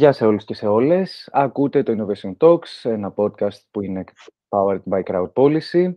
Γεια 0.00 0.12
σε 0.12 0.26
όλους 0.26 0.44
και 0.44 0.54
σε 0.54 0.66
όλες. 0.66 1.28
Ακούτε 1.32 1.82
το 1.82 1.92
Innovation 1.96 2.36
Talks, 2.38 2.90
ένα 2.90 3.14
podcast 3.16 3.58
που 3.70 3.82
είναι 3.82 4.04
powered 4.48 4.82
by 4.90 5.02
Crowd 5.02 5.32
Policy. 5.32 5.94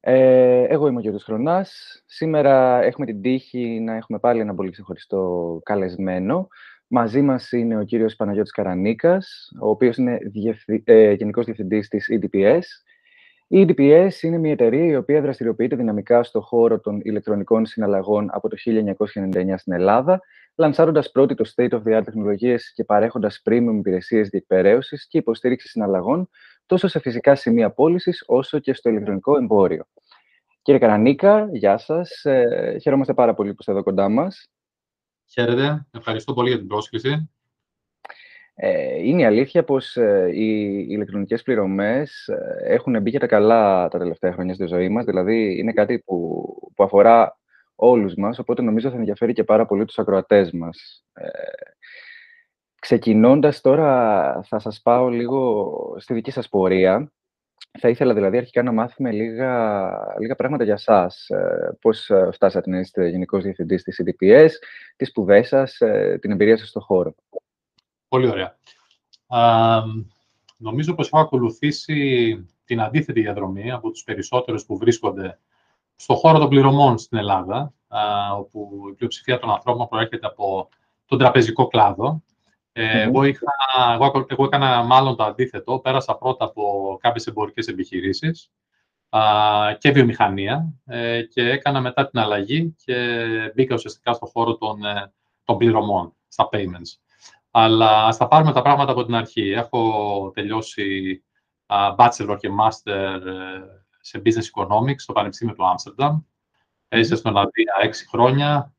Ε, 0.00 0.62
εγώ 0.62 0.86
είμαι 0.86 0.98
ο 0.98 1.00
Γιώργος 1.00 1.24
Χρονάς. 1.24 2.02
Σήμερα 2.06 2.82
έχουμε 2.82 3.06
την 3.06 3.20
τύχη 3.20 3.80
να 3.80 3.94
έχουμε 3.94 4.18
πάλι 4.18 4.40
ένα 4.40 4.54
πολύ 4.54 4.70
ξεχωριστό 4.70 5.60
καλεσμένο. 5.64 6.48
Μαζί 6.86 7.22
μας 7.22 7.52
είναι 7.52 7.78
ο 7.78 7.82
κύριος 7.82 8.16
Παναγιώτης 8.16 8.52
Καρανίκας, 8.52 9.52
ο 9.60 9.68
οποίος 9.68 9.96
είναι 9.96 10.18
διευθυ... 10.22 10.82
ε, 10.86 11.12
Γενικός 11.12 11.44
Διευθυντής 11.44 11.88
της 11.88 12.08
EDPS. 12.10 12.62
Η 13.48 13.66
EDPS 13.68 14.22
είναι 14.22 14.38
μια 14.38 14.52
εταιρεία 14.52 14.84
η 14.84 14.96
οποία 14.96 15.20
δραστηριοποιείται 15.20 15.76
δυναμικά 15.76 16.22
στον 16.22 16.42
χώρο 16.42 16.80
των 16.80 17.00
ηλεκτρονικών 17.02 17.66
συναλλαγών 17.66 18.28
από 18.32 18.48
το 18.48 18.56
1999 18.66 19.54
στην 19.56 19.72
Ελλάδα 19.72 20.20
λανσάροντας 20.58 21.10
πρώτη 21.10 21.34
το 21.34 21.52
state 21.56 21.70
of 21.70 21.82
the 21.82 21.98
art 21.98 22.02
τεχνολογίες 22.04 22.72
και 22.74 22.84
παρέχοντας 22.84 23.42
premium 23.44 23.76
υπηρεσίες 23.78 24.28
διεκπαιρέωσης 24.28 25.06
και 25.06 25.18
υποστήριξη 25.18 25.68
συναλλαγών 25.68 26.30
τόσο 26.66 26.88
σε 26.88 26.98
φυσικά 26.98 27.34
σημεία 27.34 27.70
πώλησης 27.70 28.24
όσο 28.26 28.58
και 28.58 28.74
στο 28.74 28.90
ηλεκτρονικό 28.90 29.36
εμπόριο. 29.36 29.84
Κύριε 30.62 30.80
Καρανίκα, 30.80 31.48
γεια 31.52 31.78
σας. 31.78 32.24
Ε, 32.24 32.76
χαιρόμαστε 32.82 33.14
πάρα 33.14 33.34
πολύ 33.34 33.50
που 33.50 33.56
είστε 33.58 33.72
εδώ 33.72 33.82
κοντά 33.82 34.08
μας. 34.08 34.48
Χαίρετε. 35.32 35.86
Ευχαριστώ 35.90 36.32
πολύ 36.32 36.48
για 36.48 36.58
την 36.58 36.66
πρόσκληση. 36.66 37.28
Ε, 38.54 39.06
είναι 39.06 39.20
η 39.20 39.24
αλήθεια 39.24 39.64
πως 39.64 39.96
ε, 39.96 40.30
οι 40.32 40.86
ηλεκτρονικές 40.88 41.42
πληρωμές 41.42 42.28
ε, 42.28 42.74
έχουν 42.74 43.02
μπει 43.02 43.10
και 43.10 43.18
τα 43.18 43.26
καλά 43.26 43.88
τα 43.88 43.98
τελευταία 43.98 44.32
χρόνια 44.32 44.54
στη 44.54 44.66
ζωή 44.66 44.88
μας. 44.88 45.04
Δηλαδή, 45.04 45.58
είναι 45.58 45.72
κάτι 45.72 45.98
που, 45.98 46.44
που 46.74 46.82
αφορά 46.84 47.37
όλους 47.80 48.14
μας, 48.14 48.38
οπότε 48.38 48.62
νομίζω 48.62 48.90
θα 48.90 48.96
ενδιαφέρει 48.96 49.32
και 49.32 49.44
πάρα 49.44 49.66
πολύ 49.66 49.84
τους 49.84 49.98
ακροατές 49.98 50.52
μας. 50.52 51.04
Ε, 51.12 51.28
ξεκινώντας 52.80 53.60
τώρα, 53.60 54.42
θα 54.42 54.58
σας 54.58 54.80
πάω 54.82 55.08
λίγο 55.08 55.94
στη 55.98 56.14
δική 56.14 56.30
σας 56.30 56.48
πορεία. 56.48 57.12
Θα 57.78 57.88
ήθελα 57.88 58.14
δηλαδή 58.14 58.36
αρχικά 58.36 58.62
να 58.62 58.72
μάθουμε 58.72 59.12
λίγα, 59.12 59.92
λίγα 60.20 60.34
πράγματα 60.34 60.64
για 60.64 60.76
σας. 60.76 61.28
Ε, 61.28 61.76
πώς 61.80 62.10
ε, 62.10 62.28
φτάσατε 62.32 62.70
να 62.70 62.78
είστε 62.78 63.08
Γενικός 63.08 63.42
Διευθυντής 63.42 63.82
της 63.82 64.02
CDPS, 64.02 64.50
τις 64.96 65.08
σπουδές 65.08 65.48
σας, 65.48 65.80
ε, 65.80 66.18
την 66.20 66.30
εμπειρία 66.30 66.56
σας 66.56 66.68
στον 66.68 66.82
χώρο. 66.82 67.14
Πολύ 68.08 68.28
ωραία. 68.28 68.58
Α, 69.26 69.80
νομίζω 70.56 70.94
πως 70.94 71.06
έχω 71.06 71.18
ακολουθήσει 71.18 72.48
την 72.64 72.80
αντίθετη 72.80 73.20
διαδρομή 73.20 73.70
από 73.70 73.90
τους 73.90 74.02
περισσότερους 74.02 74.64
που 74.64 74.78
βρίσκονται 74.78 75.38
στο 76.00 76.14
χώρο 76.14 76.38
των 76.38 76.48
πληρωμών 76.48 76.98
στην 76.98 77.18
Ελλάδα, 77.18 77.72
όπου 78.38 78.70
η 78.90 78.94
πλειοψηφία 78.94 79.38
των 79.38 79.50
ανθρώπων 79.50 79.88
προέρχεται 79.88 80.26
από 80.26 80.68
τον 81.06 81.18
τραπεζικό 81.18 81.66
κλάδο. 81.66 82.22
Ε, 82.72 83.02
εγώ, 83.02 83.24
είχα, 83.24 83.46
εγώ, 83.94 84.26
εγώ 84.28 84.44
έκανα 84.44 84.82
μάλλον 84.82 85.16
το 85.16 85.24
αντίθετο. 85.24 85.78
Πέρασα 85.78 86.14
πρώτα 86.14 86.44
από 86.44 86.96
κάποιες 87.00 87.26
εμπορικές 87.26 87.66
επιχειρήσεις 87.66 88.50
α, 89.08 89.20
και 89.78 89.90
βιομηχανία 89.90 90.72
ε, 90.86 91.22
και 91.22 91.50
έκανα 91.50 91.80
μετά 91.80 92.08
την 92.08 92.18
αλλαγή 92.18 92.76
και 92.84 92.96
μπήκα 93.54 93.74
ουσιαστικά 93.74 94.12
στο 94.12 94.26
χώρο 94.26 94.56
των, 94.56 94.84
ε, 94.84 95.12
των 95.44 95.56
πληρωμών, 95.56 96.12
στα 96.28 96.48
payments. 96.52 96.98
Αλλά 97.50 98.04
ας 98.06 98.16
τα 98.16 98.28
πάρουμε 98.28 98.52
τα 98.52 98.62
πράγματα 98.62 98.92
από 98.92 99.04
την 99.04 99.14
αρχή. 99.14 99.50
Έχω 99.50 100.30
τελειώσει 100.34 101.22
α, 101.66 101.94
bachelor 101.98 102.36
και 102.38 102.48
master 102.60 103.20
σε 104.08 104.22
Business 104.24 104.62
Economics 104.62 104.98
στο 104.98 105.12
Πανεπιστήμιο 105.12 105.54
του 105.54 105.66
Άμστερνταμ. 105.66 106.20
Έζησα 106.88 107.16
στην 107.16 107.30
Ολλανδία 107.30 107.74
έξι 107.82 108.08
χρόνια. 108.08 108.72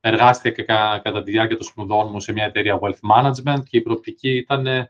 Εργάστηκα 0.00 0.50
και 0.50 0.62
κατά 1.02 1.22
τη 1.22 1.30
διάρκεια 1.30 1.56
των 1.56 1.66
σπουδών 1.66 2.08
μου 2.10 2.20
σε 2.20 2.32
μια 2.32 2.44
εταιρεία 2.44 2.78
Wealth 2.82 2.98
Management 3.14 3.62
και 3.68 3.76
η 3.76 3.80
προοπτική 3.80 4.36
ήταν 4.36 4.66
ε, 4.66 4.88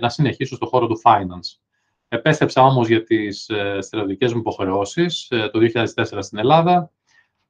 να 0.00 0.08
συνεχίσω 0.08 0.54
στον 0.54 0.68
χώρο 0.68 0.86
του 0.86 1.00
finance. 1.04 1.58
Επέστρεψα 2.08 2.62
όμως 2.62 2.88
για 2.88 3.02
τις 3.02 3.48
ε, 3.48 3.78
στρατιωτικές 3.80 4.32
μου 4.32 4.38
υποχρεώσεις 4.38 5.30
ε, 5.30 5.48
το 5.48 5.58
2004 6.04 6.04
στην 6.18 6.38
Ελλάδα, 6.38 6.90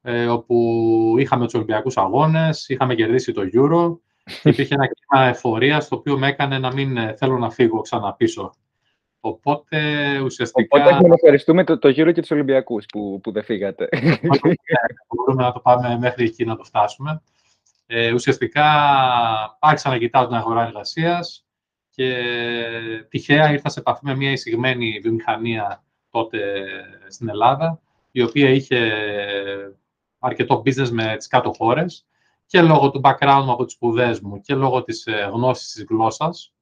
ε, 0.01 0.27
όπου 0.27 1.15
είχαμε 1.17 1.45
τους 1.45 1.53
Ολυμπιακούς 1.53 1.97
Αγώνες, 1.97 2.69
είχαμε 2.69 2.95
κερδίσει 2.95 3.31
το 3.31 3.41
Euro 3.41 3.97
και 4.23 4.49
υπήρχε 4.49 4.73
ένα 4.73 4.87
κλίμα 4.87 5.27
εφορίας 5.27 5.87
το 5.87 5.95
οποίο 5.95 6.17
με 6.17 6.27
έκανε 6.27 6.59
να 6.59 6.73
μην 6.73 6.97
ε, 6.97 7.15
θέλω 7.17 7.37
να 7.37 7.49
φύγω 7.49 7.81
ξανά 7.81 8.13
πίσω 8.13 8.53
Οπότε 9.25 9.79
ουσιαστικά. 10.19 10.77
Οπότε 10.77 10.89
έχουμε 10.89 11.07
να 11.07 11.13
ευχαριστούμε 11.13 11.63
το, 11.63 11.77
το 11.77 11.89
γύρο 11.89 12.11
και 12.11 12.21
τους 12.21 12.31
Ολυμπιακούς 12.31 12.85
που, 12.85 13.19
που 13.23 13.31
δεν 13.31 13.43
φύγατε. 13.43 13.89
Μπορούμε 15.15 15.43
να 15.43 15.51
το 15.51 15.59
πάμε 15.59 15.97
μέχρι 15.97 16.23
εκεί 16.23 16.45
να 16.45 16.55
το 16.55 16.63
φτάσουμε. 16.63 17.21
Ε, 17.85 18.13
ουσιαστικά 18.13 18.65
άρχισα 19.59 19.89
να 19.89 19.97
κοιτάω 19.97 20.27
την 20.27 20.35
αγορά 20.35 20.65
εργασίας 20.65 21.45
και 21.89 22.15
τυχαία 23.09 23.51
ήρθα 23.51 23.69
σε 23.69 23.79
επαφή 23.79 23.99
με 24.05 24.15
μια 24.15 24.31
εισηγμένη 24.31 24.99
βιομηχανία 25.01 25.83
τότε 26.09 26.39
στην 27.07 27.29
Ελλάδα, 27.29 27.79
η 28.11 28.21
οποία 28.21 28.49
είχε 28.49 28.91
αρκετό 30.19 30.61
business 30.65 30.89
με 30.89 31.15
τις 31.17 31.27
κάτω 31.27 31.53
χώρες 31.57 32.07
και 32.45 32.61
λόγω 32.61 32.91
του 32.91 33.01
background 33.03 33.41
μου 33.45 33.51
από 33.51 33.65
τις 33.65 33.73
σπουδές 33.73 34.19
μου 34.19 34.41
και 34.41 34.55
λόγω 34.55 34.83
της 34.83 35.05
ε, 35.05 35.29
γνώσης 35.33 35.71
της 35.71 35.85
γλώσσας 35.89 36.53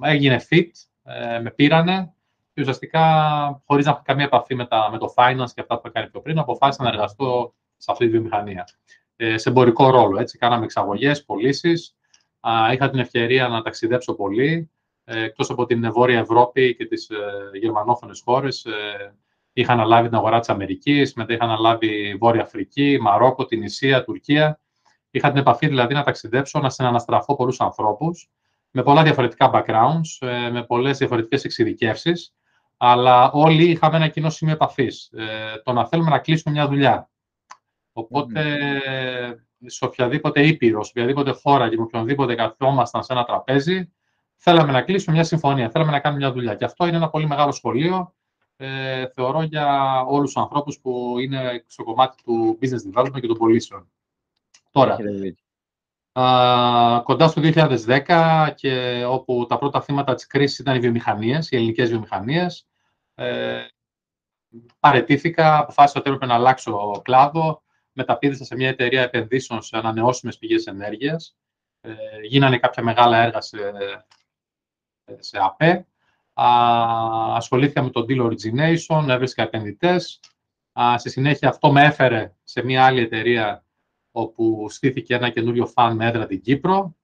έγινε 0.00 0.46
fit 0.50 0.70
ε, 1.02 1.38
με 1.38 1.50
πήρανε 1.50 2.12
και 2.54 2.60
ουσιαστικά, 2.60 3.02
χωρίς 3.66 3.84
να 3.84 3.90
έχω 3.90 4.02
καμία 4.04 4.24
επαφή 4.24 4.54
με, 4.54 4.66
τα, 4.66 4.88
με 4.90 4.98
το 4.98 5.14
finance 5.16 5.50
και 5.54 5.60
αυτά 5.60 5.80
που 5.80 5.86
έκανε 5.86 6.06
πιο 6.06 6.20
πριν, 6.20 6.38
αποφάσισα 6.38 6.82
να 6.82 6.88
εργαστώ 6.88 7.54
σε 7.76 7.92
αυτή 7.92 8.04
τη 8.04 8.10
βιομηχανία. 8.10 8.68
Ε, 9.16 9.38
σε 9.38 9.48
εμπορικό 9.48 9.90
ρόλο, 9.90 10.20
έτσι. 10.20 10.38
Κάναμε 10.38 10.64
εξαγωγές, 10.64 11.24
πωλήσεις. 11.24 11.96
Είχα 12.72 12.90
την 12.90 12.98
ευκαιρία 12.98 13.48
να 13.48 13.62
ταξιδέψω 13.62 14.14
πολύ. 14.14 14.70
Ε, 15.04 15.22
εκτός 15.22 15.50
από 15.50 15.66
την 15.66 15.92
Βόρεια 15.92 16.18
Ευρώπη 16.18 16.76
και 16.76 16.86
τις 16.86 17.10
ε, 17.10 17.58
γερμανόφωνες 17.58 18.22
χώρες, 18.24 18.64
ε, 18.64 19.14
είχα 19.52 19.72
αναλάβει 19.72 20.08
την 20.08 20.16
αγορά 20.16 20.38
της 20.38 20.48
Αμερικής, 20.48 21.14
μετά 21.14 21.32
είχα 21.32 21.44
αναλάβει 21.44 22.16
Βόρεια 22.20 22.42
Αφρική, 22.42 22.98
Μαρόκο, 23.00 23.44
την 23.44 23.62
Ισία, 23.62 24.04
Τουρκία. 24.04 24.60
Είχα 25.10 25.28
την 25.28 25.40
επαφή 25.40 25.66
δηλαδή 25.66 25.94
να 25.94 26.02
ταξιδέψω, 26.02 26.60
να 26.60 26.70
συναναστραφώ 26.70 27.36
πολλούς 27.36 27.60
ανθρώπους 27.60 28.30
με 28.72 28.82
πολλά 28.82 29.02
διαφορετικά 29.02 29.50
backgrounds, 29.54 30.26
ε, 30.26 30.50
με 30.50 30.64
πολλές 30.64 30.98
διαφορετικές 30.98 31.44
εξειδικεύσεις, 31.44 32.34
αλλά 32.76 33.30
όλοι 33.30 33.70
είχαμε 33.70 33.96
ένα 33.96 34.08
κοινό 34.08 34.30
σημείο 34.30 34.54
επαφής. 34.54 35.10
Ε, 35.12 35.60
το 35.64 35.72
να 35.72 35.86
θέλουμε 35.86 36.10
να 36.10 36.18
κλείσουμε 36.18 36.54
μια 36.54 36.68
δουλειά. 36.68 37.10
Οπότε, 37.92 38.58
σε 39.66 39.84
οποιαδήποτε 39.84 40.46
ήπειρος, 40.46 40.86
σε 40.86 40.92
οποιαδήποτε 40.94 41.32
χώρα 41.32 41.68
και 41.68 41.76
με 41.76 41.82
οποιονδήποτε 41.82 42.34
καθόμασταν 42.34 43.04
σε 43.04 43.12
ένα 43.12 43.24
τραπέζι, 43.24 43.92
θέλαμε 44.36 44.72
να 44.72 44.82
κλείσουμε 44.82 45.14
μια 45.14 45.24
συμφωνία, 45.24 45.70
θέλαμε 45.70 45.90
να 45.90 46.00
κάνουμε 46.00 46.22
μια 46.24 46.32
δουλειά. 46.32 46.54
Και 46.54 46.64
αυτό 46.64 46.86
είναι 46.86 46.96
ένα 46.96 47.08
πολύ 47.08 47.26
μεγάλο 47.26 47.52
σχολείο, 47.52 48.14
ε, 48.56 49.06
θεωρώ, 49.06 49.42
για 49.42 50.00
όλους 50.06 50.32
τους 50.32 50.42
ανθρώπους 50.42 50.78
που 50.78 51.14
είναι 51.18 51.64
στο 51.66 51.84
κομμάτι 51.84 52.22
του 52.24 52.58
business 52.62 52.94
development 52.94 53.20
και 53.20 53.26
των 53.26 53.36
πωλήσεων. 53.36 53.90
Τώρα, 54.70 54.96
κοντά 57.02 57.28
στο 57.28 57.42
2010 57.44 58.52
και 58.54 59.04
όπου 59.08 59.46
τα 59.48 59.58
πρώτα 59.58 59.80
θύματα 59.80 60.14
της 60.14 60.26
κρίσης 60.26 60.58
ήταν 60.58 60.76
οι 60.76 60.78
βιομηχανίες, 60.78 61.50
οι 61.50 61.56
ελληνικές 61.56 61.88
βιομηχανίες. 61.88 62.66
Ε, 63.14 63.64
παρετήθηκα, 64.80 65.58
αποφάσισα 65.58 65.98
ότι 65.98 66.10
έπρεπε 66.10 66.26
να 66.26 66.34
αλλάξω 66.38 67.00
κλάδο, 67.04 67.62
μεταπίδησα 67.92 68.44
σε 68.44 68.54
μια 68.54 68.68
εταιρεία 68.68 69.02
επενδύσεων 69.02 69.62
σε 69.62 69.76
ανανεώσιμες 69.76 70.38
πηγές 70.38 70.66
ενέργειας. 70.66 71.36
Ε, 71.80 71.92
γίνανε 72.22 72.58
κάποια 72.58 72.82
μεγάλα 72.82 73.22
έργα 73.22 73.40
σε, 73.40 73.58
σε 75.18 75.38
ΑΠΕ. 75.42 75.86
Α, 76.34 76.46
ασχολήθηκα 77.36 77.82
με 77.82 77.90
το 77.90 78.06
deal 78.08 78.30
origination, 78.30 79.08
έβρισκα 79.08 79.42
επενδυτές. 79.42 80.20
Α, 80.80 80.98
στη 80.98 81.10
συνέχεια 81.10 81.48
αυτό 81.48 81.72
με 81.72 81.84
έφερε 81.84 82.34
σε 82.44 82.64
μια 82.64 82.84
άλλη 82.84 83.00
εταιρεία 83.00 83.64
όπου 84.12 84.66
στήθηκε 84.68 85.14
ένα 85.14 85.30
καινούριο 85.30 85.66
φαν 85.66 85.96
με 85.96 86.06
έδρα 86.06 86.26
την 86.26 86.40
Κύπρο 86.40 86.96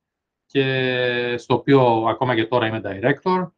και 0.46 1.34
στο 1.38 1.55
οποίο 1.55 2.05
ακόμα 2.08 2.34
και 2.34 2.46
τώρα 2.46 2.66
είμαι 2.66 2.81
director. 2.84 3.50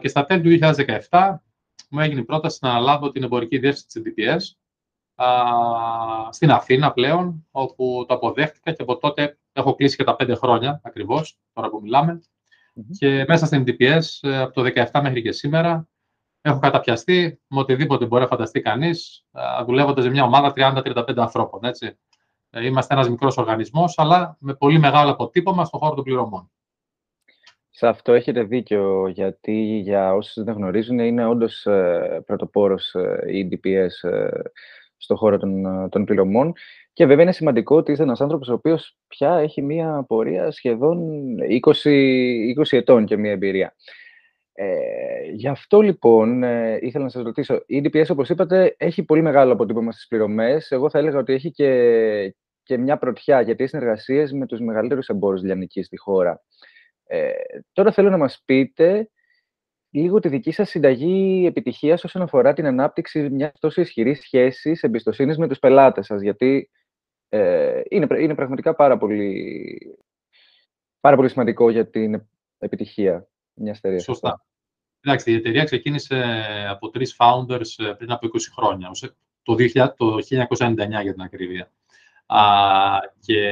Και 0.00 0.08
στα 0.08 0.24
τέλη 0.24 0.58
του 0.58 0.74
2017 1.10 1.36
μου 1.90 2.00
έγινε 2.00 2.20
η 2.20 2.24
πρόταση 2.24 2.58
να 2.62 2.70
αναλάβω 2.70 3.10
την 3.10 3.22
εμπορική 3.22 3.58
διεύθυνση 3.58 4.00
της 4.00 4.02
DPS 4.02 4.38
στην 6.30 6.50
Αθήνα 6.50 6.92
πλέον, 6.92 7.46
όπου 7.50 8.04
το 8.08 8.14
αποδέχτηκα 8.14 8.72
και 8.72 8.82
από 8.82 8.98
τότε 8.98 9.38
έχω 9.52 9.74
κλείσει 9.74 9.96
και 9.96 10.04
τα 10.04 10.16
πέντε 10.16 10.34
χρόνια 10.34 10.80
ακριβώς, 10.84 11.38
τώρα 11.52 11.68
που 11.68 11.80
μιλαμε 11.80 12.20
Και 12.98 13.24
μέσα 13.28 13.46
στην 13.46 13.64
DPS, 13.66 14.00
ε, 14.20 14.38
από 14.38 14.52
το 14.52 14.62
2017 14.62 15.00
μέχρι 15.02 15.22
και 15.22 15.32
σήμερα, 15.32 15.88
έχω 16.40 16.58
καταπιαστεί 16.58 17.40
με 17.46 17.60
οτιδήποτε 17.60 18.06
μπορεί 18.06 18.22
να 18.22 18.28
φανταστεί 18.28 18.60
κανείς, 18.60 19.26
δουλεύοντας 19.66 20.04
σε 20.04 20.10
μια 20.10 20.24
ομάδα 20.24 20.52
30-35 20.52 21.14
ανθρώπων. 21.16 21.64
Έτσι. 21.64 21.98
Ε, 22.56 22.66
είμαστε 22.66 22.94
ένας 22.94 23.08
μικρός 23.08 23.36
οργανισμός, 23.36 23.98
αλλά 23.98 24.36
με 24.40 24.54
πολύ 24.54 24.78
μεγάλο 24.78 25.10
αποτύπωμα 25.10 25.64
στον 25.64 25.80
χώρο 25.80 25.94
των 25.94 26.04
πληρωμών. 26.04 26.50
Σε 27.70 27.86
αυτό 27.86 28.12
έχετε 28.12 28.42
δίκιο, 28.42 29.08
γιατί 29.08 29.80
για 29.82 30.14
όσους 30.14 30.44
δεν 30.44 30.54
γνωρίζουν, 30.54 30.98
είναι 30.98 31.26
όντως 31.26 31.66
ε, 31.66 32.22
πρωτοπόρος 32.26 32.94
ε, 32.94 33.22
η 33.26 33.48
DPS 33.50 33.66
ες, 33.66 34.04
στον 34.96 35.16
χώρο 35.16 35.38
των, 35.38 35.62
των 35.90 36.04
πληρωμών. 36.04 36.52
Και 36.92 37.06
βέβαια 37.06 37.22
είναι 37.22 37.32
σημαντικό 37.32 37.76
ότι 37.76 37.92
είσαι 37.92 38.02
ένας 38.02 38.20
άνθρωπος 38.20 38.48
ο 38.48 38.52
οποίος 38.52 38.96
πια 39.08 39.36
έχει 39.36 39.62
μία 39.62 40.04
πορεία 40.08 40.50
σχεδόν 40.50 40.98
20, 41.64 41.72
20 42.58 42.62
ετών 42.70 43.04
και 43.04 43.16
μία 43.16 43.30
εμπειρία. 43.30 43.74
Ε, 44.56 45.30
γι' 45.32 45.48
αυτό 45.48 45.80
λοιπόν 45.80 46.42
ε, 46.42 46.78
ήθελα 46.80 47.04
να 47.04 47.10
σας 47.10 47.22
ρωτήσω, 47.22 47.62
η 47.66 47.82
EDPS 47.84 48.06
όπως 48.08 48.28
είπατε 48.28 48.74
έχει 48.78 49.02
πολύ 49.02 49.22
μεγάλο 49.22 49.52
αποτύπωμα 49.52 49.92
στις 49.92 50.06
πληρωμές. 50.06 50.70
Εγώ 50.70 50.90
θα 50.90 50.98
έλεγα 50.98 51.18
ότι 51.18 51.32
έχει 51.32 51.50
και, 51.50 52.34
και 52.64 52.78
μια 52.78 52.98
πρωτιά 52.98 53.40
γιατί 53.40 53.62
έχει 53.62 53.70
συνεργασίες 53.70 54.32
με 54.32 54.46
τους 54.46 54.60
μεγαλύτερους 54.60 55.08
εμπόρους 55.08 55.42
λιανικής 55.42 55.86
στη 55.86 55.96
χώρα. 55.96 56.42
Ε, 57.06 57.30
τώρα 57.72 57.92
θέλω 57.92 58.10
να 58.10 58.18
μας 58.18 58.42
πείτε 58.44 59.10
λίγο 59.90 60.18
τη 60.18 60.28
δική 60.28 60.50
σας 60.50 60.68
συνταγή 60.68 61.46
επιτυχίας 61.46 62.04
όσον 62.04 62.22
αφορά 62.22 62.52
την 62.52 62.66
ανάπτυξη 62.66 63.30
μιας 63.30 63.52
τόσο 63.58 63.80
ισχυρής 63.80 64.20
σχέσης 64.20 64.82
εμπιστοσύνης 64.82 65.38
με 65.38 65.48
τους 65.48 65.58
πελάτες 65.58 66.06
σας, 66.06 66.22
γιατί 66.22 66.70
ε, 67.28 67.80
είναι, 67.88 68.06
είναι 68.20 68.34
πραγματικά 68.34 68.74
πάρα 68.74 68.98
πολύ, 68.98 69.98
πάρα 71.00 71.16
πολύ 71.16 71.28
σημαντικό 71.28 71.70
για 71.70 71.90
την 71.90 72.26
επιτυχία 72.58 73.28
μιας 73.54 73.78
εταιρείας. 73.78 74.02
Σωστά. 74.02 74.44
Εντάξει, 75.00 75.30
η 75.30 75.34
εταιρεία 75.34 75.64
ξεκίνησε 75.64 76.44
από 76.68 76.90
τρεις 76.90 77.16
founders 77.18 77.84
ε, 77.84 77.92
πριν 77.92 78.10
από 78.12 78.26
20 78.26 78.38
χρόνια, 78.56 78.90
το, 79.42 79.54
2000, 79.58 79.88
το 79.96 80.16
1999 80.58 81.02
για 81.02 81.12
την 81.12 81.20
ακρίβεια. 81.20 81.72
Α, 82.26 82.42
και 83.20 83.42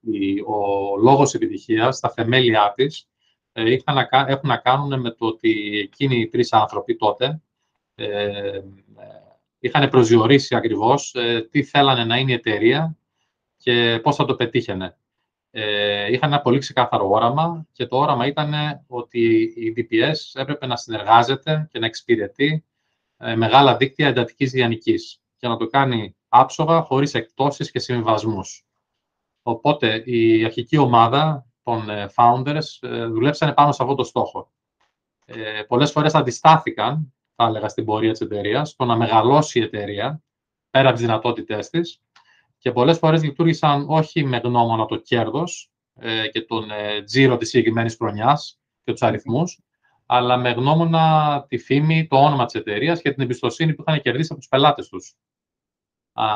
η, 0.00 0.40
ο 0.40 0.96
λόγος 1.02 1.34
επιτυχίας, 1.34 2.00
τα 2.00 2.10
θεμέλια 2.10 2.72
της, 2.76 3.08
ε, 3.52 3.76
να, 3.84 4.08
έχουν 4.26 4.48
να 4.48 4.56
κάνουν 4.56 5.00
με 5.00 5.10
το 5.10 5.26
ότι 5.26 5.78
εκείνοι 5.78 6.20
οι 6.20 6.28
τρεις 6.28 6.52
άνθρωποι 6.52 6.96
τότε 6.96 7.40
ε, 7.94 8.60
είχαν 9.58 9.88
προσδιορίσει 9.88 10.54
ακριβώς 10.54 11.14
ε, 11.14 11.48
τι 11.50 11.62
θέλανε 11.62 12.04
να 12.04 12.16
είναι 12.16 12.30
η 12.30 12.34
εταιρεία 12.34 12.96
και 13.56 14.00
πώς 14.02 14.16
θα 14.16 14.24
το 14.24 14.34
πετύχαινε. 14.34 14.96
Ε, 15.50 16.12
είχαν 16.12 16.32
ένα 16.32 16.42
πολύ 16.42 16.58
ξεκάθαρο 16.58 17.10
όραμα 17.10 17.66
και 17.72 17.86
το 17.86 17.96
όραμα 17.96 18.26
ήταν 18.26 18.54
ότι 18.86 19.52
η 19.56 19.74
DPS 19.76 20.40
έπρεπε 20.40 20.66
να 20.66 20.76
συνεργάζεται 20.76 21.68
και 21.72 21.78
να 21.78 21.86
εξυπηρετεί 21.86 22.64
ε, 23.16 23.36
μεγάλα 23.36 23.76
δίκτυα 23.76 24.08
εντατικής 24.08 24.50
διανικής 24.50 25.20
και 25.36 25.48
να 25.48 25.56
το 25.56 25.66
κάνει 25.66 26.16
άψογα, 26.30 26.82
χωρίς 26.82 27.14
εκτόσεις 27.14 27.70
και 27.70 27.78
συμβιβασμούς. 27.78 28.64
Οπότε 29.42 30.02
η 30.04 30.44
αρχική 30.44 30.76
ομάδα 30.76 31.46
των 31.62 31.90
ε, 31.90 32.10
founders 32.16 32.78
ε, 32.80 33.04
δουλέψανε 33.04 33.52
πάνω 33.52 33.72
σε 33.72 33.82
αυτό 33.82 33.94
το 33.94 34.04
στόχο. 34.04 34.52
Ε, 35.24 35.62
πολλές 35.68 35.90
φορές 35.90 36.14
αντιστάθηκαν, 36.14 37.14
θα 37.34 37.44
έλεγα, 37.44 37.68
στην 37.68 37.84
πορεία 37.84 38.10
της 38.10 38.20
εταιρείας, 38.20 38.68
στο 38.68 38.84
να 38.84 38.96
μεγαλώσει 38.96 39.58
η 39.58 39.62
εταιρεία 39.62 40.22
πέρα 40.70 40.88
από 40.88 40.96
τις 40.96 41.06
δυνατότητές 41.06 41.70
της 41.70 42.00
και 42.58 42.72
πολλές 42.72 42.98
φορές 42.98 43.22
λειτουργήσαν 43.22 43.84
όχι 43.88 44.24
με 44.24 44.36
γνώμονα 44.36 44.86
το 44.86 44.96
κέρδος 44.96 45.70
ε, 45.94 46.28
και 46.28 46.40
τον 46.40 46.70
ε, 46.70 47.02
τζίρο 47.02 47.36
της 47.36 47.48
συγκεκριμένης 47.48 47.96
χρονιάς 47.96 48.60
και 48.84 48.92
τους 48.92 49.02
αριθμούς, 49.02 49.60
αλλά 50.06 50.36
με 50.36 50.50
γνώμονα 50.50 51.44
τη 51.48 51.58
φήμη, 51.58 52.06
το 52.06 52.16
όνομα 52.16 52.44
της 52.44 52.54
εταιρείας 52.54 53.00
και 53.00 53.12
την 53.12 53.22
εμπιστοσύνη 53.22 53.74
που 53.74 53.84
είχαν 53.86 54.00
κερδίσει 54.00 54.28
από 54.30 54.40
τους 54.40 54.48
πελάτες 54.48 54.88
τους. 54.88 55.14
Α, 56.12 56.26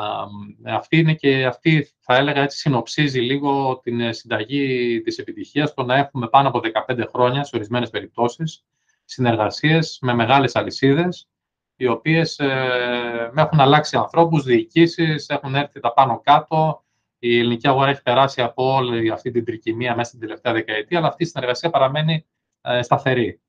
αυτή 0.65 0.97
είναι 0.97 1.13
και 1.13 1.45
αυτή, 1.45 1.89
θα 1.99 2.15
έλεγα 2.15 2.41
έτσι, 2.41 2.57
συνοψίζει 2.57 3.19
λίγο 3.19 3.79
την 3.83 3.99
ε, 3.99 4.13
συνταγή 4.13 5.01
της 5.01 5.17
επιτυχίας, 5.17 5.73
το 5.73 5.83
να 5.83 5.95
έχουμε 5.95 6.27
πάνω 6.27 6.47
από 6.47 6.61
15 6.87 7.05
χρόνια, 7.13 7.43
σε 7.43 7.55
ορισμένες 7.55 7.89
περιπτώσεις, 7.89 8.63
συνεργασίες 9.05 9.97
με 10.01 10.13
μεγάλες 10.13 10.55
αλυσίδες, 10.55 11.29
οι 11.75 11.87
οποίες 11.87 12.39
ε, 12.39 13.31
έχουν 13.35 13.59
αλλάξει 13.59 13.97
ανθρώπους, 13.97 14.43
διοικήσεις, 14.43 15.29
έχουν 15.29 15.55
έρθει 15.55 15.79
τα 15.79 15.93
πάνω 15.93 16.21
κάτω. 16.23 16.83
Η 17.19 17.39
ελληνική 17.39 17.67
αγορά 17.67 17.89
έχει 17.89 18.01
περάσει 18.01 18.41
από 18.41 18.73
όλη 18.73 19.11
αυτή 19.11 19.31
την 19.31 19.45
τρικυμία 19.45 19.95
μέσα 19.95 20.07
στην 20.07 20.19
τελευταία 20.19 20.53
δεκαετία, 20.53 20.97
αλλά 20.97 21.07
αυτή 21.07 21.23
η 21.23 21.25
συνεργασία 21.27 21.69
παραμένει 21.69 22.25
ε, 22.61 22.81
σταθερή. 22.81 23.39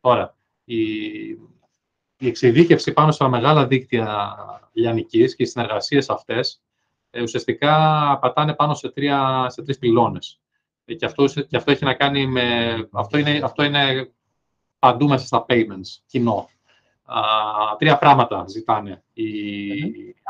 Τώρα, 0.00 0.36
η, 0.64 0.76
η 2.18 2.26
εξειδίκευση 2.26 2.92
πάνω 2.92 3.10
στα 3.10 3.28
μεγάλα 3.28 3.66
δίκτυα 3.66 4.36
λιανικής 4.72 5.36
και 5.36 5.42
οι 5.42 5.46
συνεργασίες 5.46 6.08
αυτές 6.08 6.62
ε, 7.10 7.22
ουσιαστικά 7.22 7.72
πατάνε 8.20 8.54
πάνω 8.54 8.74
σε, 8.74 8.90
τρία, 8.90 9.46
σε 9.48 9.62
τρεις 9.62 9.78
πυλώνες. 9.78 10.40
Ε, 10.84 10.94
και, 10.94 11.04
αυτό, 11.04 11.24
και 11.26 11.56
αυτό 11.56 11.70
έχει 11.70 11.84
να 11.84 11.94
κάνει 11.94 12.26
με... 12.26 12.74
Αυτό 12.92 13.18
είναι, 13.18 13.40
αυτό 13.42 13.62
είναι 13.62 14.10
παντού 14.78 15.08
μέσα 15.08 15.26
στα 15.26 15.44
payments, 15.48 16.00
κοινό 16.06 16.48
τρία 17.78 17.98
πράγματα 17.98 18.44
ζητάνε 18.48 19.02
οι 19.12 19.26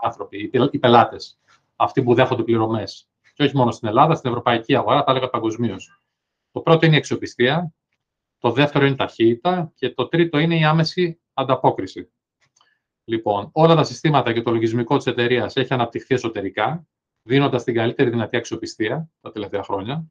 άνθρωποι, 0.03 0.51
οι 0.73 0.79
πελάτες, 0.79 1.39
αυτοί 1.77 2.03
που 2.03 2.15
δέχονται 2.15 2.43
πληρωμές. 2.43 3.09
Και 3.35 3.43
όχι 3.43 3.57
μόνο 3.57 3.71
στην 3.71 3.89
Ελλάδα, 3.89 4.15
στην 4.15 4.31
ευρωπαϊκή 4.31 4.77
αγορά, 4.77 5.05
τα 5.05 5.11
έλεγα 5.11 5.29
παγκοσμίως. 5.29 6.03
Το 6.53 6.61
πρώτο 6.61 6.87
είναι 6.87 6.95
η 6.95 6.99
αξιοπιστία, 6.99 7.73
το 8.39 8.51
δεύτερο 8.51 8.85
είναι 8.85 8.95
η 8.95 8.97
ταχύτητα 8.97 9.73
και 9.75 9.91
το 9.91 10.09
τρίτο 10.09 10.39
είναι 10.39 10.59
η 10.59 10.65
άμεση 10.65 11.21
ανταπόκριση. 11.41 12.11
Λοιπόν, 13.05 13.49
όλα 13.53 13.75
τα 13.75 13.85
συστήματα 13.85 14.33
και 14.33 14.43
το 14.43 14.51
λογισμικό 14.51 14.97
της 14.97 15.07
εταιρείας 15.07 15.57
έχει 15.57 15.75
αναπτυχθεί 15.75 16.15
εσωτερικά, 16.15 16.87
δίνοντας 17.23 17.65
την 17.65 17.75
καλύτερη 17.75 18.11
δυνατή 18.11 18.37
αξιοπιστία 18.37 19.11
τα 19.21 19.33
τελευταία 19.33 19.63
χρόνια. 19.63 20.05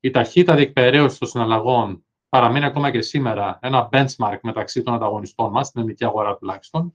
Η 0.00 0.10
ταχύτητα 0.10 0.54
διεκπαιρέωσης 0.54 1.18
των 1.18 1.28
συναλλαγών 1.28 2.04
παραμένει 2.28 2.64
ακόμα 2.64 2.90
και 2.90 3.00
σήμερα 3.02 3.58
ένα 3.62 3.88
benchmark 3.92 4.38
μεταξύ 4.42 4.82
των 4.82 4.94
ανταγωνιστών 4.94 5.50
μας, 5.50 5.66
στην 5.66 5.80
ελληνική 5.80 6.04
αγορά 6.04 6.36
τουλάχιστον. 6.36 6.94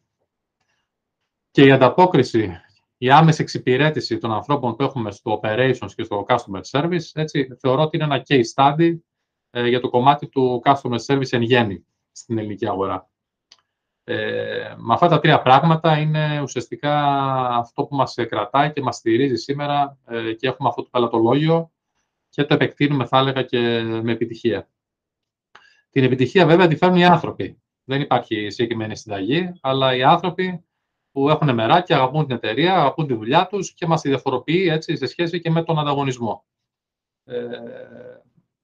Και 1.52 1.64
η 1.64 1.72
ανταπόκριση, 1.72 2.62
η 2.98 3.10
άμεση 3.12 3.42
εξυπηρέτηση 3.42 4.18
των 4.18 4.32
ανθρώπων 4.32 4.76
που 4.76 4.84
έχουμε 4.84 5.12
στο 5.12 5.40
operations 5.44 5.92
και 5.96 6.04
στο 6.04 6.26
customer 6.28 6.62
service, 6.72 7.10
έτσι, 7.14 7.48
θεωρώ 7.60 7.82
ότι 7.82 7.98
είναι 7.98 8.06
ένα 8.06 8.24
case 8.28 8.54
study 8.56 8.98
ε, 9.50 9.68
για 9.68 9.80
το 9.80 9.90
κομμάτι 9.90 10.28
του 10.28 10.62
customer 10.66 11.00
service 11.06 11.32
εν 11.32 11.42
γέννη 11.42 11.86
στην 12.12 12.38
ελληνική 12.38 12.68
αγορά. 12.68 13.10
Ε, 14.10 14.76
με 14.78 14.94
αυτά 14.94 15.08
τα 15.08 15.20
τρία 15.20 15.42
πράγματα 15.42 15.98
είναι 15.98 16.42
ουσιαστικά 16.42 17.06
αυτό 17.48 17.86
που 17.86 17.96
μας 17.96 18.16
κρατάει 18.30 18.74
και 18.74 18.82
μας 18.82 18.96
στηρίζει 18.96 19.36
σήμερα 19.36 19.98
ε, 20.06 20.34
και 20.34 20.48
έχουμε 20.48 20.70
αυτό 20.70 20.82
το 20.82 20.90
πελατολόγιο 20.92 21.72
και 22.30 22.44
το 22.44 22.54
επεκτείνουμε, 22.54 23.06
θα 23.06 23.18
έλεγα, 23.18 23.44
και 23.44 23.82
με 23.82 24.12
επιτυχία. 24.12 24.70
Την 25.90 26.04
επιτυχία 26.04 26.46
βέβαια 26.46 26.68
τη 26.68 26.76
φέρνουν 26.76 26.98
οι 26.98 27.06
άνθρωποι. 27.06 27.62
Δεν 27.84 28.02
υπάρχει 28.02 28.50
συγκεκριμένη 28.50 28.96
συνταγή, 28.96 29.54
αλλά 29.62 29.96
οι 29.96 30.04
άνθρωποι 30.04 30.66
που 31.12 31.30
έχουν 31.30 31.54
μεράκι, 31.54 31.94
αγαπούν 31.94 32.26
την 32.26 32.36
εταιρεία, 32.36 32.76
αγαπούν 32.76 33.08
τη 33.08 33.14
δουλειά 33.14 33.48
τους 33.48 33.74
και 33.74 33.88
μας 33.88 34.02
διαφοροποιεί 34.02 34.68
έτσι, 34.72 34.96
σε 34.96 35.06
σχέση 35.06 35.40
και 35.40 35.50
με 35.50 35.64
τον 35.64 35.80
ανταγωνισμό. 35.80 36.46
Ε, 37.24 37.46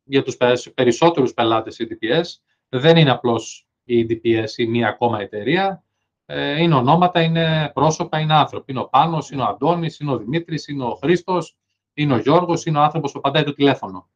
για 0.04 0.24
τους 0.24 0.38
περισσότερους 0.74 1.34
πελάτες 1.34 1.80
η 1.80 1.88
DPS 1.90 2.24
δεν 2.70 2.98
είναι 2.98 3.12
απλώς 3.12 3.63
η 3.84 4.06
DPS 4.10 4.58
ή 4.58 4.66
μία 4.68 4.88
ακόμα 4.88 5.22
εταιρεία. 5.22 5.84
Ε, 6.26 6.62
είναι 6.62 6.76
ονόματα, 6.76 7.22
είναι 7.22 7.72
πρόσωπα, 7.74 8.20
είναι 8.20 8.34
άνθρωποι. 8.34 8.72
Είναι 8.72 8.82
ο 8.82 8.88
Πάνος, 8.88 9.32
είναι 9.32 9.42
ο 9.42 9.46
Αντώνης, 9.46 10.00
είναι 10.00 10.12
ο 10.12 10.18
Δημήτρης, 10.18 10.68
είναι 10.68 10.84
ο 10.84 10.96
Χρήστος, 11.02 11.58
είναι 11.94 12.14
ο 12.14 12.18
Γιώργος, 12.18 12.66
είναι 12.66 12.78
ο 12.78 12.82
άνθρωπος 12.82 13.12
που 13.12 13.20
απαντάει 13.20 13.44
το 13.44 13.54
τηλέφωνο. 13.54 14.10